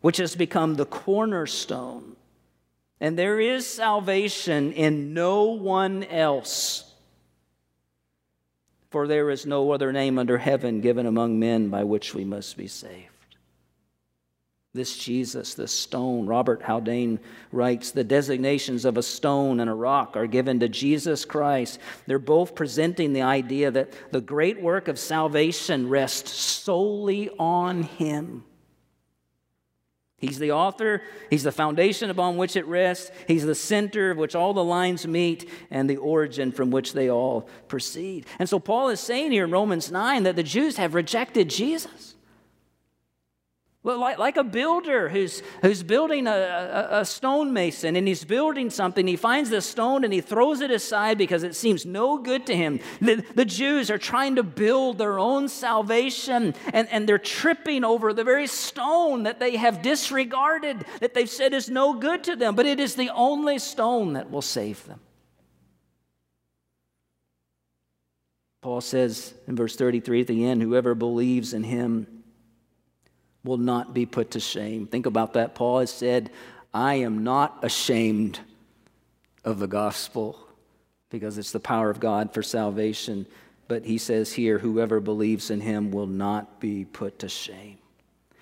which 0.00 0.16
has 0.18 0.36
become 0.36 0.74
the 0.74 0.86
cornerstone. 0.86 2.16
And 3.00 3.18
there 3.18 3.38
is 3.38 3.66
salvation 3.66 4.72
in 4.72 5.12
no 5.12 5.44
one 5.44 6.04
else. 6.04 6.94
For 8.90 9.06
there 9.06 9.28
is 9.30 9.44
no 9.44 9.72
other 9.72 9.92
name 9.92 10.18
under 10.18 10.38
heaven 10.38 10.80
given 10.80 11.04
among 11.04 11.38
men 11.38 11.68
by 11.68 11.84
which 11.84 12.14
we 12.14 12.24
must 12.24 12.56
be 12.56 12.68
saved. 12.68 13.15
This 14.76 14.96
Jesus, 14.96 15.54
this 15.54 15.72
stone, 15.72 16.26
Robert 16.26 16.62
Haldane 16.62 17.18
writes, 17.50 17.92
the 17.92 18.04
designations 18.04 18.84
of 18.84 18.98
a 18.98 19.02
stone 19.02 19.58
and 19.58 19.70
a 19.70 19.74
rock 19.74 20.16
are 20.16 20.26
given 20.26 20.60
to 20.60 20.68
Jesus 20.68 21.24
Christ. 21.24 21.80
They're 22.06 22.18
both 22.18 22.54
presenting 22.54 23.14
the 23.14 23.22
idea 23.22 23.70
that 23.70 23.94
the 24.12 24.20
great 24.20 24.60
work 24.60 24.86
of 24.86 24.98
salvation 24.98 25.88
rests 25.88 26.30
solely 26.30 27.30
on 27.38 27.84
Him. 27.84 28.44
He's 30.18 30.38
the 30.38 30.52
author, 30.52 31.02
He's 31.30 31.42
the 31.44 31.52
foundation 31.52 32.10
upon 32.10 32.36
which 32.36 32.54
it 32.54 32.66
rests, 32.66 33.10
He's 33.26 33.46
the 33.46 33.54
center 33.54 34.10
of 34.10 34.18
which 34.18 34.34
all 34.34 34.52
the 34.52 34.62
lines 34.62 35.06
meet, 35.06 35.48
and 35.70 35.88
the 35.88 35.96
origin 35.96 36.52
from 36.52 36.70
which 36.70 36.92
they 36.92 37.08
all 37.08 37.48
proceed. 37.68 38.26
And 38.38 38.46
so 38.48 38.58
Paul 38.58 38.90
is 38.90 39.00
saying 39.00 39.32
here 39.32 39.44
in 39.44 39.50
Romans 39.50 39.90
9 39.90 40.24
that 40.24 40.36
the 40.36 40.42
Jews 40.42 40.76
have 40.76 40.94
rejected 40.94 41.48
Jesus. 41.48 42.15
Like, 43.94 44.18
like 44.18 44.36
a 44.36 44.42
builder 44.42 45.08
who's, 45.08 45.44
who's 45.62 45.84
building 45.84 46.26
a, 46.26 46.32
a, 46.32 47.00
a, 47.00 47.04
stonemason 47.04 47.94
and 47.94 48.08
he's 48.08 48.24
building 48.24 48.68
something. 48.68 49.06
He 49.06 49.14
finds 49.14 49.48
this 49.48 49.64
stone 49.64 50.02
and 50.02 50.12
he 50.12 50.20
throws 50.20 50.60
it 50.60 50.72
aside 50.72 51.18
because 51.18 51.44
it 51.44 51.54
seems 51.54 51.86
no 51.86 52.18
good 52.18 52.46
to 52.46 52.56
him. 52.56 52.80
The, 53.00 53.24
the 53.36 53.44
Jews 53.44 53.88
are 53.88 53.98
trying 53.98 54.34
to 54.36 54.42
build 54.42 54.98
their 54.98 55.20
own 55.20 55.48
salvation 55.48 56.54
and, 56.72 56.88
and 56.90 57.08
they're 57.08 57.18
tripping 57.18 57.84
over 57.84 58.12
the 58.12 58.24
very 58.24 58.48
stone 58.48 59.22
that 59.22 59.38
they 59.38 59.54
have 59.54 59.82
disregarded, 59.82 60.84
that 60.98 61.14
they've 61.14 61.30
said 61.30 61.54
is 61.54 61.70
no 61.70 61.94
good 61.94 62.24
to 62.24 62.34
them, 62.34 62.56
but 62.56 62.66
it 62.66 62.80
is 62.80 62.96
the 62.96 63.10
only 63.10 63.60
stone 63.60 64.14
that 64.14 64.32
will 64.32 64.42
save 64.42 64.84
them. 64.86 64.98
Paul 68.62 68.80
says 68.80 69.32
in 69.46 69.54
verse 69.54 69.76
33 69.76 70.22
at 70.22 70.26
the 70.26 70.44
end, 70.44 70.60
whoever 70.60 70.96
believes 70.96 71.54
in 71.54 71.62
him 71.62 72.15
will 73.46 73.56
not 73.56 73.94
be 73.94 74.04
put 74.04 74.32
to 74.32 74.40
shame. 74.40 74.86
Think 74.86 75.06
about 75.06 75.32
that. 75.32 75.54
Paul 75.54 75.80
has 75.80 75.90
said, 75.90 76.30
I 76.74 76.96
am 76.96 77.24
not 77.24 77.58
ashamed 77.62 78.40
of 79.44 79.58
the 79.58 79.66
gospel 79.66 80.38
because 81.08 81.38
it's 81.38 81.52
the 81.52 81.60
power 81.60 81.88
of 81.88 82.00
God 82.00 82.34
for 82.34 82.42
salvation. 82.42 83.26
But 83.68 83.84
he 83.84 83.96
says 83.98 84.32
here, 84.32 84.58
whoever 84.58 85.00
believes 85.00 85.50
in 85.50 85.60
him 85.60 85.90
will 85.90 86.06
not 86.06 86.60
be 86.60 86.84
put 86.84 87.20
to 87.20 87.28
shame. 87.28 87.78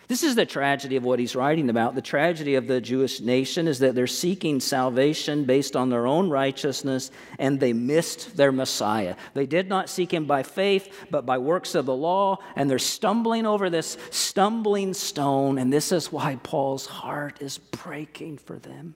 This 0.06 0.22
is 0.22 0.34
the 0.34 0.44
tragedy 0.44 0.96
of 0.96 1.04
what 1.04 1.18
he's 1.18 1.34
writing 1.34 1.70
about. 1.70 1.94
The 1.94 2.02
tragedy 2.02 2.56
of 2.56 2.66
the 2.66 2.80
Jewish 2.80 3.20
nation 3.20 3.66
is 3.66 3.78
that 3.78 3.94
they're 3.94 4.06
seeking 4.06 4.60
salvation 4.60 5.44
based 5.44 5.76
on 5.76 5.88
their 5.88 6.06
own 6.06 6.28
righteousness 6.28 7.10
and 7.38 7.58
they 7.58 7.72
missed 7.72 8.36
their 8.36 8.52
Messiah. 8.52 9.16
They 9.32 9.46
did 9.46 9.68
not 9.68 9.88
seek 9.88 10.12
him 10.12 10.26
by 10.26 10.42
faith, 10.42 11.06
but 11.10 11.24
by 11.24 11.38
works 11.38 11.74
of 11.74 11.86
the 11.86 11.96
law, 11.96 12.38
and 12.54 12.68
they're 12.68 12.78
stumbling 12.78 13.46
over 13.46 13.70
this 13.70 13.96
stumbling 14.10 14.92
stone, 14.92 15.58
and 15.58 15.72
this 15.72 15.90
is 15.90 16.12
why 16.12 16.38
Paul's 16.42 16.86
heart 16.86 17.40
is 17.40 17.58
breaking 17.58 18.38
for 18.38 18.58
them. 18.58 18.94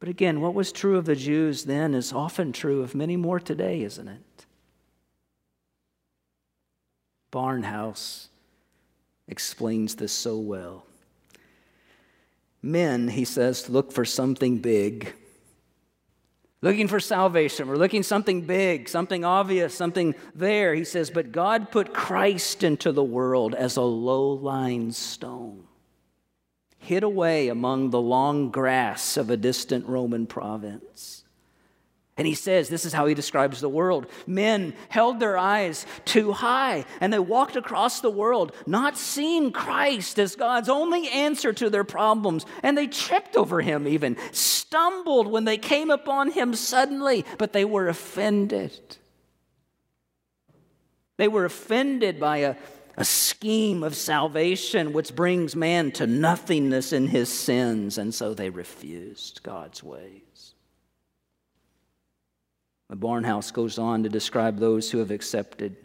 But 0.00 0.08
again, 0.08 0.40
what 0.40 0.54
was 0.54 0.72
true 0.72 0.96
of 0.96 1.04
the 1.06 1.16
Jews 1.16 1.64
then 1.64 1.94
is 1.94 2.12
often 2.12 2.52
true 2.52 2.82
of 2.82 2.94
many 2.94 3.16
more 3.16 3.40
today, 3.40 3.82
isn't 3.82 4.08
it? 4.08 4.20
Barnhouse 7.32 8.28
explains 9.26 9.94
this 9.96 10.12
so 10.12 10.38
well. 10.38 10.84
Men, 12.62 13.08
he 13.08 13.24
says, 13.24 13.68
look 13.68 13.92
for 13.92 14.04
something 14.04 14.58
big. 14.58 15.14
Looking 16.60 16.88
for 16.88 16.98
salvation. 16.98 17.68
We're 17.68 17.76
looking 17.76 18.02
something 18.02 18.40
big, 18.40 18.88
something 18.88 19.24
obvious, 19.24 19.74
something 19.74 20.16
there. 20.34 20.74
He 20.74 20.82
says, 20.84 21.08
but 21.10 21.30
God 21.30 21.70
put 21.70 21.94
Christ 21.94 22.64
into 22.64 22.90
the 22.90 23.04
world 23.04 23.54
as 23.54 23.76
a 23.76 23.82
low 23.82 24.30
lying 24.30 24.90
stone, 24.90 25.64
hid 26.78 27.04
away 27.04 27.48
among 27.48 27.90
the 27.90 28.00
long 28.00 28.50
grass 28.50 29.16
of 29.16 29.30
a 29.30 29.36
distant 29.36 29.86
Roman 29.86 30.26
province. 30.26 31.17
And 32.18 32.26
he 32.26 32.34
says, 32.34 32.68
this 32.68 32.84
is 32.84 32.92
how 32.92 33.06
he 33.06 33.14
describes 33.14 33.60
the 33.60 33.68
world. 33.68 34.08
Men 34.26 34.74
held 34.88 35.20
their 35.20 35.38
eyes 35.38 35.86
too 36.04 36.32
high 36.32 36.84
and 37.00 37.12
they 37.12 37.18
walked 37.20 37.54
across 37.54 38.00
the 38.00 38.10
world, 38.10 38.52
not 38.66 38.98
seeing 38.98 39.52
Christ 39.52 40.18
as 40.18 40.34
God's 40.34 40.68
only 40.68 41.08
answer 41.08 41.52
to 41.52 41.70
their 41.70 41.84
problems. 41.84 42.44
And 42.64 42.76
they 42.76 42.88
tripped 42.88 43.36
over 43.36 43.60
him, 43.60 43.86
even 43.86 44.16
stumbled 44.32 45.28
when 45.28 45.44
they 45.44 45.58
came 45.58 45.90
upon 45.90 46.32
him 46.32 46.54
suddenly, 46.54 47.24
but 47.38 47.52
they 47.52 47.64
were 47.64 47.88
offended. 47.88 48.96
They 51.18 51.28
were 51.28 51.44
offended 51.44 52.18
by 52.18 52.38
a, 52.38 52.56
a 52.96 53.04
scheme 53.04 53.84
of 53.84 53.94
salvation 53.94 54.92
which 54.92 55.14
brings 55.14 55.54
man 55.54 55.92
to 55.92 56.06
nothingness 56.08 56.92
in 56.92 57.06
his 57.06 57.28
sins, 57.28 57.96
and 57.96 58.12
so 58.12 58.34
they 58.34 58.50
refused 58.50 59.42
God's 59.44 59.84
ways. 59.84 60.27
Barnhouse 62.96 63.52
goes 63.52 63.78
on 63.78 64.02
to 64.02 64.08
describe 64.08 64.58
those 64.58 64.90
who 64.90 64.98
have 64.98 65.10
accepted 65.10 65.76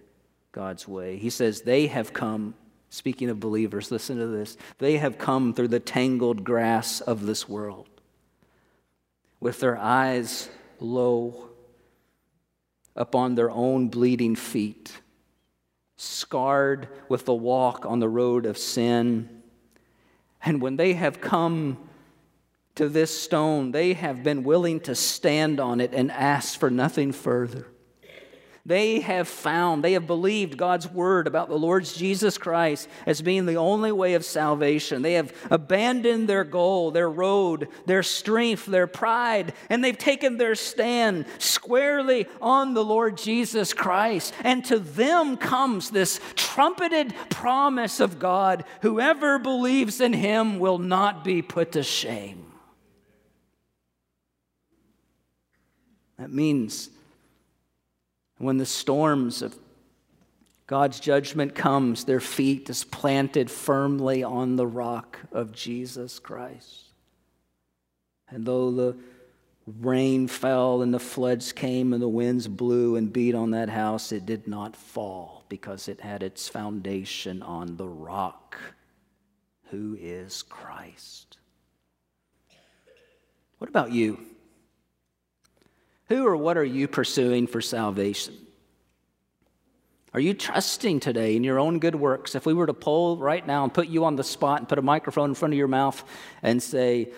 God's 0.51 0.87
way. 0.87 1.17
He 1.17 1.29
says, 1.29 1.61
They 1.61 1.87
have 1.87 2.13
come, 2.13 2.55
speaking 2.89 3.29
of 3.29 3.39
believers, 3.39 3.91
listen 3.91 4.17
to 4.17 4.27
this, 4.27 4.57
they 4.77 4.97
have 4.97 5.17
come 5.17 5.53
through 5.53 5.67
the 5.69 5.79
tangled 5.79 6.43
grass 6.43 7.01
of 7.01 7.25
this 7.25 7.49
world 7.49 7.89
with 9.43 9.59
their 9.59 9.77
eyes 9.77 10.49
low 10.79 11.49
upon 12.95 13.35
their 13.35 13.51
own 13.51 13.89
bleeding 13.89 14.35
feet, 14.35 15.01
scarred 15.97 16.87
with 17.09 17.25
the 17.25 17.33
walk 17.33 17.85
on 17.85 17.99
the 17.99 18.07
road 18.07 18.45
of 18.45 18.57
sin. 18.57 19.43
And 20.45 20.61
when 20.61 20.77
they 20.77 20.93
have 20.93 21.19
come 21.19 21.77
to 22.75 22.89
this 22.89 23.17
stone, 23.17 23.71
they 23.71 23.93
have 23.93 24.23
been 24.23 24.43
willing 24.43 24.79
to 24.81 24.95
stand 24.95 25.59
on 25.59 25.79
it 25.79 25.93
and 25.93 26.12
ask 26.12 26.59
for 26.59 26.71
nothing 26.71 27.12
further. 27.12 27.67
They 28.65 29.01
have 29.01 29.27
found, 29.27 29.83
they 29.83 29.91
have 29.91 30.07
believed 30.07 30.57
God's 30.57 30.88
word 30.88 31.27
about 31.27 31.49
the 31.49 31.59
Lord 31.59 31.83
Jesus 31.83 32.38
Christ 32.38 32.88
as 33.05 33.21
being 33.21 33.45
the 33.45 33.57
only 33.57 33.91
way 33.91 34.13
of 34.13 34.23
salvation. 34.23 35.01
They 35.01 35.15
have 35.15 35.33
abandoned 35.51 36.29
their 36.29 36.45
goal, 36.45 36.91
their 36.91 37.09
road, 37.09 37.67
their 37.86 38.03
strength, 38.03 38.65
their 38.65 38.88
pride, 38.88 39.51
and 39.69 39.83
they've 39.83 39.97
taken 39.97 40.38
their 40.38 40.55
stand 40.55 41.25
squarely 41.39 42.25
on 42.41 42.73
the 42.73 42.86
Lord 42.86 43.17
Jesus 43.17 43.73
Christ. 43.73 44.33
And 44.45 44.63
to 44.65 44.79
them 44.79 45.36
comes 45.36 45.89
this 45.89 46.21
trumpeted 46.36 47.13
promise 47.29 47.99
of 47.99 48.17
God 48.17 48.63
whoever 48.81 49.39
believes 49.39 49.99
in 49.99 50.13
him 50.13 50.57
will 50.57 50.79
not 50.79 51.25
be 51.25 51.41
put 51.41 51.73
to 51.73 51.83
shame. 51.83 52.52
That 56.17 56.32
means 56.32 56.89
when 58.38 58.58
the 58.58 58.65
storms 58.65 59.41
of 59.41 59.58
God's 60.67 60.99
judgment 60.99 61.56
comes, 61.56 62.06
their 62.06 62.19
feet 62.19 62.69
is 62.69 62.84
planted 62.84 63.52
firmly 63.52 64.23
on 64.23 64.56
the 64.56 64.67
rock 64.67 65.19
of 65.32 65.52
Jesus 65.52 66.19
Christ. 66.19 66.86
And 68.30 68.45
though 68.45 68.71
the 68.71 68.97
rain 69.65 70.28
fell 70.28 70.82
and 70.82 70.93
the 70.93 70.99
floods 70.99 71.52
came 71.52 71.93
and 71.93 72.02
the 72.02 72.08
winds 72.08 72.47
blew 72.47 72.95
and 72.95 73.12
beat 73.13 73.36
on 73.36 73.52
that 73.52 73.69
house, 73.69 74.12
it 74.12 74.26
did 74.26 74.47
not 74.47 74.76
fall 74.76 75.43
because 75.49 75.88
it 75.88 76.02
had 76.02 76.23
its 76.23 76.49
foundation 76.49 77.41
on 77.41 77.78
the 77.78 77.88
rock, 77.88 78.58
who 79.69 79.97
is 79.99 80.43
Christ. 80.43 81.38
What 83.58 83.69
about 83.69 83.91
you? 83.91 84.19
Who 86.13 86.28
or 86.28 86.38
what 86.38 86.58
are 86.58 86.63
you 86.63 86.88
pursuing 86.88 87.47
for 87.47 87.60
salvation? 87.60 88.36
Are 90.13 90.19
you 90.19 90.36
trusting 90.36 90.99
today 90.99 91.36
in 91.36 91.43
your 91.43 91.58
own 91.58 91.80
good 91.80 91.95
works? 91.95 92.36
If 92.36 92.45
we 92.45 92.54
were 92.54 92.67
to 92.67 92.73
poll 92.73 93.17
right 93.17 93.45
now 93.45 93.63
and 93.63 93.73
put 93.73 93.88
you 93.88 94.06
on 94.06 94.15
the 94.15 94.23
spot 94.23 94.60
and 94.60 94.69
put 94.69 94.78
a 94.78 94.84
microphone 94.84 95.30
in 95.30 95.34
front 95.34 95.56
of 95.56 95.58
your 95.58 95.67
mouth 95.67 96.04
and 96.43 96.62
say, 96.62 97.10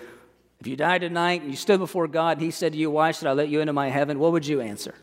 if 0.61 0.67
you 0.67 0.77
died 0.77 1.01
tonight 1.01 1.41
and 1.41 1.51
you 1.51 1.57
stood 1.57 1.79
before 1.79 2.07
God, 2.07 2.37
and 2.37 2.45
He 2.45 2.51
said 2.51 2.71
to 2.71 2.77
you, 2.77 2.89
Why 2.89 3.11
should 3.11 3.27
I 3.27 3.33
let 3.33 3.49
you 3.49 3.59
into 3.59 3.73
my 3.73 3.89
heaven? 3.89 4.17
What 4.17 4.31
would 4.31 4.47
you 4.47 4.61
answer? 4.61 4.95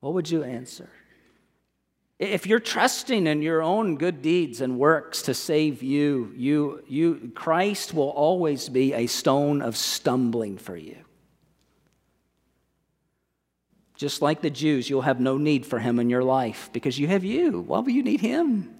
What 0.00 0.12
would 0.12 0.30
you 0.30 0.44
answer? 0.44 0.90
If 2.18 2.46
you're 2.46 2.60
trusting 2.60 3.26
in 3.26 3.40
your 3.40 3.62
own 3.62 3.96
good 3.96 4.20
deeds 4.20 4.60
and 4.60 4.78
works 4.78 5.22
to 5.22 5.32
save 5.32 5.82
you, 5.82 6.30
you, 6.36 6.84
you 6.86 7.32
Christ 7.34 7.94
will 7.94 8.10
always 8.10 8.68
be 8.68 8.92
a 8.92 9.06
stone 9.06 9.62
of 9.62 9.78
stumbling 9.78 10.58
for 10.58 10.76
you. 10.76 11.03
Just 13.96 14.22
like 14.22 14.40
the 14.40 14.50
Jews, 14.50 14.90
you'll 14.90 15.02
have 15.02 15.20
no 15.20 15.38
need 15.38 15.64
for 15.64 15.78
him 15.78 16.00
in 16.00 16.10
your 16.10 16.24
life 16.24 16.70
because 16.72 16.98
you 16.98 17.06
have 17.06 17.24
you. 17.24 17.60
Why 17.60 17.78
will 17.78 17.90
you 17.90 18.02
need 18.02 18.20
him? 18.20 18.74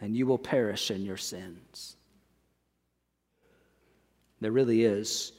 And 0.00 0.16
you 0.16 0.26
will 0.26 0.38
perish 0.38 0.90
in 0.90 1.04
your 1.04 1.16
sins. 1.16 1.96
There 4.40 4.52
really 4.52 4.84
is 4.84 5.32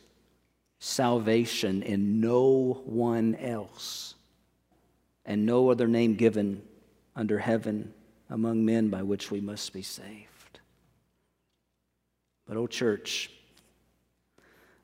salvation 0.79 1.81
in 1.83 2.21
no 2.21 2.81
one 2.85 3.35
else, 3.35 4.15
and 5.25 5.45
no 5.45 5.69
other 5.69 5.87
name 5.87 6.15
given 6.15 6.61
under 7.15 7.39
heaven 7.39 7.93
among 8.29 8.63
men 8.63 8.89
by 8.89 9.01
which 9.01 9.31
we 9.31 9.41
must 9.41 9.73
be 9.73 9.81
saved. 9.81 10.59
But, 12.47 12.57
oh, 12.57 12.67
church, 12.67 13.31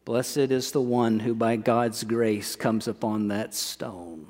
Blessed 0.06 0.38
is 0.38 0.72
the 0.72 0.82
one 0.82 1.20
who 1.20 1.34
by 1.34 1.56
God's 1.56 2.04
grace 2.04 2.56
comes 2.56 2.88
upon 2.88 3.30
that 3.30 3.54
stone 3.54 4.28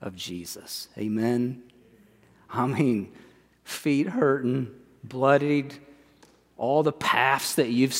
of 0.00 0.14
Jesus. 0.14 0.88
Amen. 0.96 1.62
I 2.48 2.66
mean, 2.66 3.12
feet 3.64 4.08
hurting, 4.08 4.70
bloodied, 5.02 5.74
all 6.56 6.82
the 6.82 6.92
paths 6.92 7.56
that 7.56 7.70
you've 7.70 7.94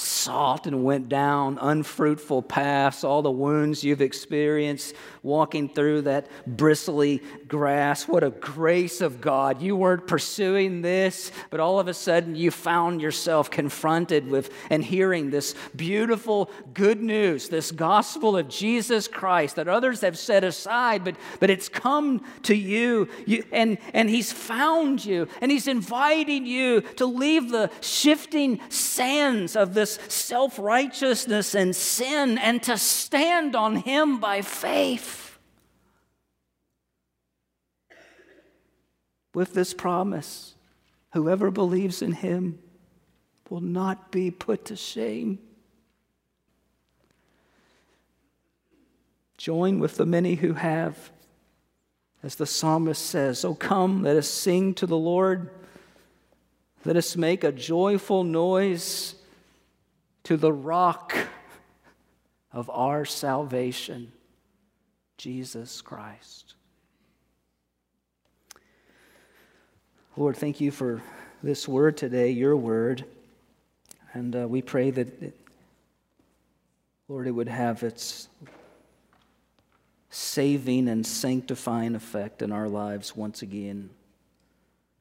sought 0.00 0.66
and 0.66 0.84
went 0.84 1.08
down 1.08 1.58
unfruitful 1.60 2.42
paths, 2.42 3.04
all 3.04 3.22
the 3.22 3.30
wounds 3.30 3.84
you've 3.84 4.00
experienced 4.00 4.94
walking 5.22 5.68
through 5.68 6.02
that 6.02 6.26
bristly 6.46 7.22
grass. 7.46 8.08
What 8.08 8.24
a 8.24 8.30
grace 8.30 9.00
of 9.00 9.20
God. 9.20 9.60
You 9.60 9.76
weren't 9.76 10.06
pursuing 10.06 10.82
this, 10.82 11.30
but 11.50 11.60
all 11.60 11.78
of 11.78 11.88
a 11.88 11.94
sudden 11.94 12.34
you 12.34 12.50
found 12.50 13.02
yourself 13.02 13.50
confronted 13.50 14.28
with 14.28 14.50
and 14.70 14.82
hearing 14.82 15.30
this 15.30 15.54
beautiful 15.76 16.50
good 16.72 17.02
news, 17.02 17.48
this 17.48 17.70
gospel 17.70 18.36
of 18.36 18.48
Jesus 18.48 19.08
Christ 19.08 19.56
that 19.56 19.68
others 19.68 20.00
have 20.00 20.18
set 20.18 20.44
aside, 20.44 21.04
but, 21.04 21.16
but 21.38 21.50
it's 21.50 21.68
come 21.68 22.24
to 22.44 22.54
you, 22.54 23.08
you 23.26 23.44
and, 23.52 23.78
and 23.92 24.08
He's 24.08 24.32
found 24.32 25.04
you, 25.04 25.28
and 25.40 25.50
He's 25.50 25.68
inviting 25.68 26.46
you 26.46 26.80
to 26.96 27.06
leave 27.06 27.50
the 27.50 27.70
shifting 27.80 28.60
sands 28.70 29.56
of 29.56 29.74
this 29.96 30.14
self 30.14 30.58
righteousness 30.58 31.54
and 31.54 31.74
sin 31.74 32.38
and 32.38 32.62
to 32.64 32.76
stand 32.76 33.56
on 33.56 33.76
Him 33.76 34.18
by 34.18 34.42
faith. 34.42 35.38
With 39.32 39.54
this 39.54 39.74
promise, 39.74 40.54
whoever 41.12 41.50
believes 41.50 42.02
in 42.02 42.12
Him 42.12 42.58
will 43.48 43.60
not 43.60 44.10
be 44.10 44.30
put 44.30 44.66
to 44.66 44.76
shame. 44.76 45.38
Join 49.38 49.78
with 49.78 49.96
the 49.96 50.06
many 50.06 50.34
who 50.34 50.54
have 50.54 51.10
As 52.22 52.34
the 52.34 52.46
psalmist 52.46 53.06
says, 53.06 53.44
Oh, 53.44 53.54
come, 53.54 54.02
let 54.02 54.16
us 54.16 54.28
sing 54.28 54.74
to 54.74 54.86
the 54.86 54.98
Lord. 54.98 55.48
Let 56.84 56.96
us 56.96 57.16
make 57.16 57.44
a 57.44 57.52
joyful 57.52 58.24
noise 58.24 59.14
to 60.24 60.36
the 60.36 60.52
rock 60.52 61.14
of 62.52 62.68
our 62.70 63.04
salvation, 63.04 64.12
Jesus 65.16 65.80
Christ. 65.80 66.54
Lord, 70.16 70.36
thank 70.36 70.60
you 70.60 70.70
for 70.70 71.00
this 71.42 71.66
word 71.66 71.96
today, 71.96 72.30
your 72.30 72.56
word. 72.56 73.04
And 74.12 74.34
uh, 74.34 74.48
we 74.48 74.60
pray 74.60 74.90
that, 74.90 75.22
it, 75.22 75.38
Lord, 77.08 77.26
it 77.26 77.30
would 77.30 77.48
have 77.48 77.82
its 77.82 78.28
saving 80.10 80.88
and 80.88 81.06
sanctifying 81.06 81.94
effect 81.94 82.42
in 82.42 82.50
our 82.50 82.68
lives 82.68 83.14
once 83.14 83.42
again. 83.42 83.90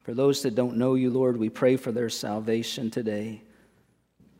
For 0.03 0.13
those 0.13 0.43
that 0.43 0.55
don't 0.55 0.77
know 0.77 0.93
you, 0.93 1.09
Lord, 1.09 1.37
we 1.37 1.49
pray 1.49 1.75
for 1.75 1.91
their 1.91 2.09
salvation 2.09 2.89
today. 2.91 3.41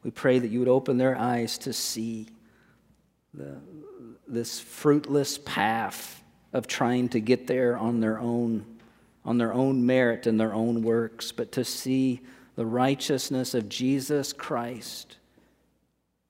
We 0.03 0.11
pray 0.11 0.39
that 0.39 0.49
you 0.49 0.59
would 0.59 0.67
open 0.67 0.97
their 0.97 1.17
eyes 1.17 1.57
to 1.59 1.73
see 1.73 2.27
the, 3.33 3.57
this 4.27 4.59
fruitless 4.59 5.37
path 5.37 6.23
of 6.53 6.67
trying 6.67 7.09
to 7.09 7.19
get 7.19 7.47
there 7.47 7.77
on 7.77 7.99
their 7.99 8.19
own, 8.19 8.65
on 9.25 9.37
their 9.37 9.53
own 9.53 9.85
merit 9.85 10.25
and 10.25 10.39
their 10.39 10.53
own 10.53 10.81
works, 10.83 11.31
but 11.31 11.51
to 11.53 11.63
see 11.63 12.21
the 12.55 12.65
righteousness 12.65 13.53
of 13.53 13.69
Jesus 13.69 14.33
Christ 14.33 15.17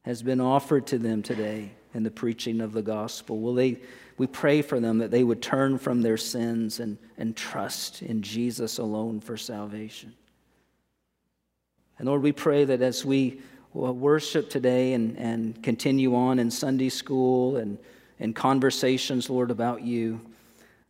has 0.04 0.22
been 0.24 0.42
offered 0.42 0.88
to 0.88 0.98
them 0.98 1.22
today 1.22 1.72
in 1.94 2.04
the 2.04 2.12
preaching 2.12 2.62
of 2.62 2.74
the 2.74 2.82
gospel. 2.82 3.40
Will 3.40 3.54
they, 3.54 3.80
we 4.18 4.28
pray 4.28 4.62
for 4.62 4.80
them 4.80 5.00
that 5.00 5.12
they 5.12 5.24
would 5.24 5.42
turn 5.42 5.78
from 5.78 6.02
their 6.02 6.18
sins 6.18 6.80
and, 6.80 6.98
and 7.18 7.36
trust 7.36 8.02
in 8.02 8.22
Jesus 8.22 8.78
alone 8.78 9.22
for 9.22 9.38
salvation. 9.38 10.14
And 11.98 12.08
Lord, 12.08 12.22
we 12.22 12.32
pray 12.32 12.66
that 12.66 12.82
as 12.82 13.04
we 13.04 13.42
worship 13.74 14.50
today 14.50 14.94
and, 14.94 15.18
and 15.18 15.62
continue 15.62 16.16
on 16.16 16.40
in 16.40 16.50
Sunday 16.50 16.90
school 16.90 17.58
and, 17.58 17.78
and 18.20 18.36
conversations, 18.36 19.30
Lord, 19.30 19.52
about 19.52 19.82
you, 19.82 20.22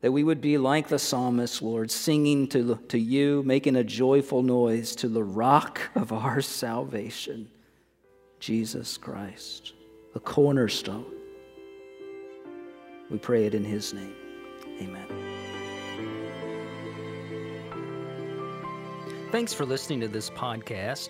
that 0.01 0.11
we 0.11 0.23
would 0.23 0.39
be 0.39 0.57
like 0.57 0.87
the 0.87 0.99
psalmist, 0.99 1.61
Lord, 1.61 1.91
singing 1.91 2.47
to, 2.49 2.79
to 2.87 2.97
you, 2.97 3.43
making 3.43 3.75
a 3.75 3.83
joyful 3.83 4.41
noise 4.41 4.95
to 4.97 5.09
the 5.09 5.23
rock 5.23 5.81
of 5.95 6.13
our 6.13 6.41
salvation, 6.41 7.49
Jesus 8.39 8.97
Christ, 8.97 9.73
the 10.13 10.19
cornerstone. 10.21 11.05
We 13.09 13.17
pray 13.17 13.45
it 13.45 13.53
in 13.55 13.63
his 13.63 13.93
name. 13.93 14.15
Amen. 14.81 15.05
Thanks 19.31 19.53
for 19.53 19.65
listening 19.65 19.99
to 20.01 20.07
this 20.07 20.29
podcast. 20.29 21.09